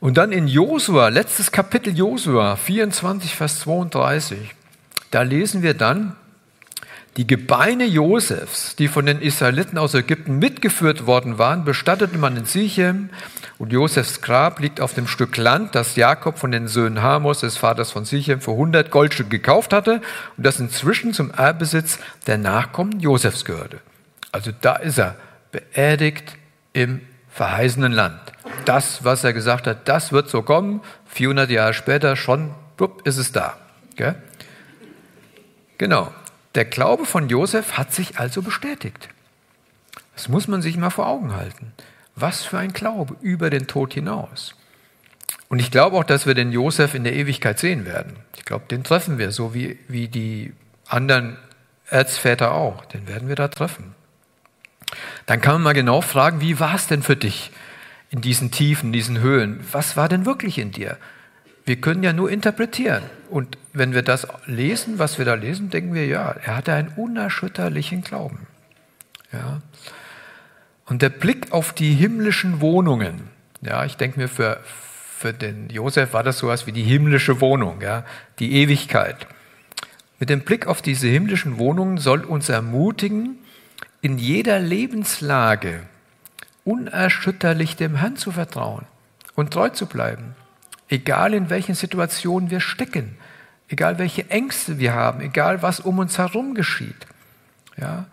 [0.00, 4.54] Und dann in Josua, letztes Kapitel Josua, 24, Vers 32.
[5.10, 6.16] Da lesen wir dann,
[7.16, 12.44] die Gebeine Josefs, die von den Israeliten aus Ägypten mitgeführt worden waren, bestattete man in
[12.44, 13.10] Sichem
[13.58, 17.56] und Josefs Grab liegt auf dem Stück Land, das Jakob von den Söhnen Hamos, des
[17.56, 20.00] Vaters von Sichem, für 100 Goldstücke gekauft hatte
[20.36, 21.98] und das inzwischen zum Erbbesitz
[22.28, 23.80] der Nachkommen Josefs gehörte.
[24.30, 25.16] Also da ist er,
[25.50, 26.36] beerdigt
[26.72, 27.00] im
[27.30, 28.20] verheißenen Land.
[28.64, 30.82] Das, was er gesagt hat, das wird so kommen.
[31.06, 32.54] 400 Jahre später schon,
[33.02, 33.56] ist es da.
[33.96, 34.14] Gell?
[35.78, 36.12] Genau.
[36.54, 39.08] Der Glaube von Josef hat sich also bestätigt.
[40.14, 41.72] Das muss man sich mal vor Augen halten.
[42.16, 44.56] Was für ein Glaube über den Tod hinaus.
[45.48, 48.16] Und ich glaube auch, dass wir den Josef in der Ewigkeit sehen werden.
[48.36, 50.52] Ich glaube, den treffen wir, so wie, wie die
[50.86, 51.38] anderen
[51.86, 52.84] Erzväter auch.
[52.86, 53.94] Den werden wir da treffen.
[55.26, 57.50] Dann kann man mal genau fragen, wie war es denn für dich
[58.10, 59.60] in diesen Tiefen, in diesen Höhen?
[59.72, 60.98] Was war denn wirklich in dir?
[61.68, 63.02] Wir können ja nur interpretieren.
[63.28, 66.88] Und wenn wir das lesen, was wir da lesen, denken wir, ja, er hatte einen
[66.88, 68.46] unerschütterlichen Glauben.
[69.32, 69.60] Ja.
[70.86, 73.28] Und der Blick auf die himmlischen Wohnungen,
[73.60, 77.82] ja, ich denke mir, für, für den Josef war das sowas wie die himmlische Wohnung,
[77.82, 78.06] ja,
[78.38, 79.26] die Ewigkeit.
[80.18, 83.38] Mit dem Blick auf diese himmlischen Wohnungen soll uns ermutigen,
[84.00, 85.82] in jeder Lebenslage
[86.64, 88.86] unerschütterlich dem Herrn zu vertrauen
[89.34, 90.34] und treu zu bleiben.
[90.88, 93.16] Egal in welchen Situationen wir stecken,
[93.68, 97.06] egal welche Ängste wir haben, egal was um uns herum geschieht.
[97.76, 98.06] Ja,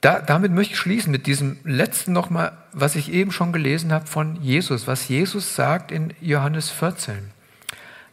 [0.00, 4.06] da, damit möchte ich schließen mit diesem letzten nochmal, was ich eben schon gelesen habe
[4.06, 7.32] von Jesus, was Jesus sagt in Johannes 14.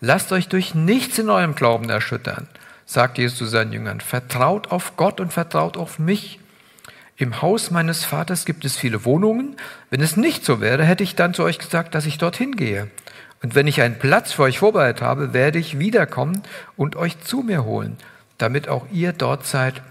[0.02, 2.48] Lasst euch durch nichts in eurem Glauben erschüttern,
[2.86, 4.02] sagt Jesus zu seinen Jüngern.
[4.02, 6.40] Vertraut auf Gott und vertraut auf mich.
[7.18, 9.56] Im Haus meines Vaters gibt es viele Wohnungen.
[9.90, 12.90] Wenn es nicht so wäre, hätte ich dann zu euch gesagt, dass ich dorthin gehe.
[13.42, 16.42] Und wenn ich einen Platz für euch vorbereitet habe, werde ich wiederkommen
[16.78, 17.98] und euch zu mir holen,
[18.38, 19.82] damit auch ihr dort seid,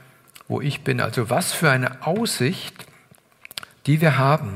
[0.49, 1.01] wo ich bin.
[1.01, 2.86] Also was für eine Aussicht,
[3.86, 4.55] die wir haben,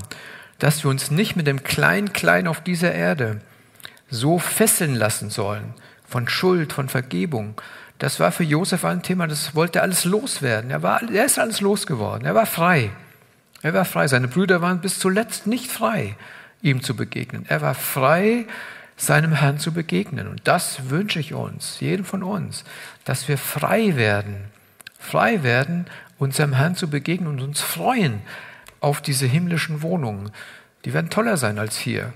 [0.58, 3.40] dass wir uns nicht mit dem Klein-Klein auf dieser Erde
[4.10, 5.74] so fesseln lassen sollen
[6.06, 7.60] von Schuld, von Vergebung.
[7.98, 10.70] Das war für Josef ein Thema, das wollte alles loswerden.
[10.70, 12.24] Er, war, er ist alles losgeworden.
[12.24, 12.90] Er war frei.
[13.62, 14.08] Er war frei.
[14.08, 16.16] Seine Brüder waren bis zuletzt nicht frei,
[16.62, 17.44] ihm zu begegnen.
[17.48, 18.46] Er war frei,
[18.98, 20.26] seinem Herrn zu begegnen.
[20.26, 22.64] Und das wünsche ich uns, jedem von uns,
[23.04, 24.44] dass wir frei werden,
[24.98, 25.86] frei werden,
[26.18, 28.20] unserem Herrn zu begegnen und uns freuen
[28.80, 30.30] auf diese himmlischen Wohnungen.
[30.84, 32.12] Die werden toller sein als hier.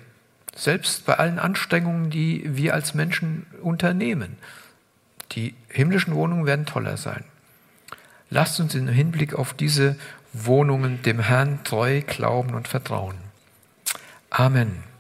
[0.55, 4.37] Selbst bei allen Anstrengungen, die wir als Menschen unternehmen.
[5.33, 7.25] Die himmlischen Wohnungen werden toller sein.
[8.29, 9.97] Lasst uns im Hinblick auf diese
[10.33, 13.17] Wohnungen dem Herrn treu glauben und vertrauen.
[14.31, 14.92] Amen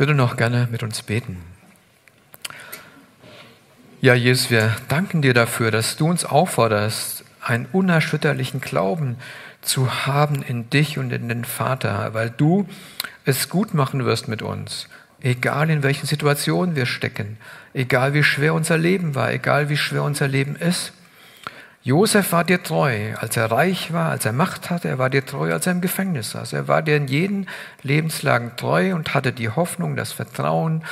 [0.00, 1.36] würde noch gerne mit uns beten.
[4.00, 9.16] Ja, Jesus, wir danken dir dafür, dass du uns aufforderst, einen unerschütterlichen Glauben
[9.60, 12.66] zu haben in dich und in den Vater, weil du
[13.26, 14.88] es gut machen wirst mit uns,
[15.20, 17.36] egal in welchen Situationen wir stecken,
[17.74, 20.94] egal wie schwer unser Leben war, egal wie schwer unser Leben ist.
[21.82, 25.24] Josef war dir treu, als er reich war, als er Macht hatte, er war dir
[25.24, 26.52] treu, als er im Gefängnis saß.
[26.52, 27.46] Er war dir in jeden
[27.82, 30.84] Lebenslagen treu und hatte die Hoffnung, das Vertrauen,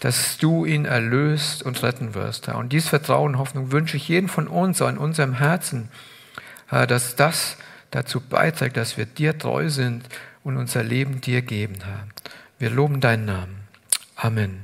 [0.00, 2.48] dass du ihn erlöst und retten wirst.
[2.48, 5.88] Und dieses Vertrauen Hoffnung wünsche ich jedem von uns in unserem Herzen,
[6.68, 7.56] dass das
[7.92, 10.08] dazu beiträgt, dass wir dir treu sind
[10.42, 12.06] und unser Leben dir geben, Herr.
[12.58, 13.60] Wir loben deinen Namen.
[14.16, 14.63] Amen.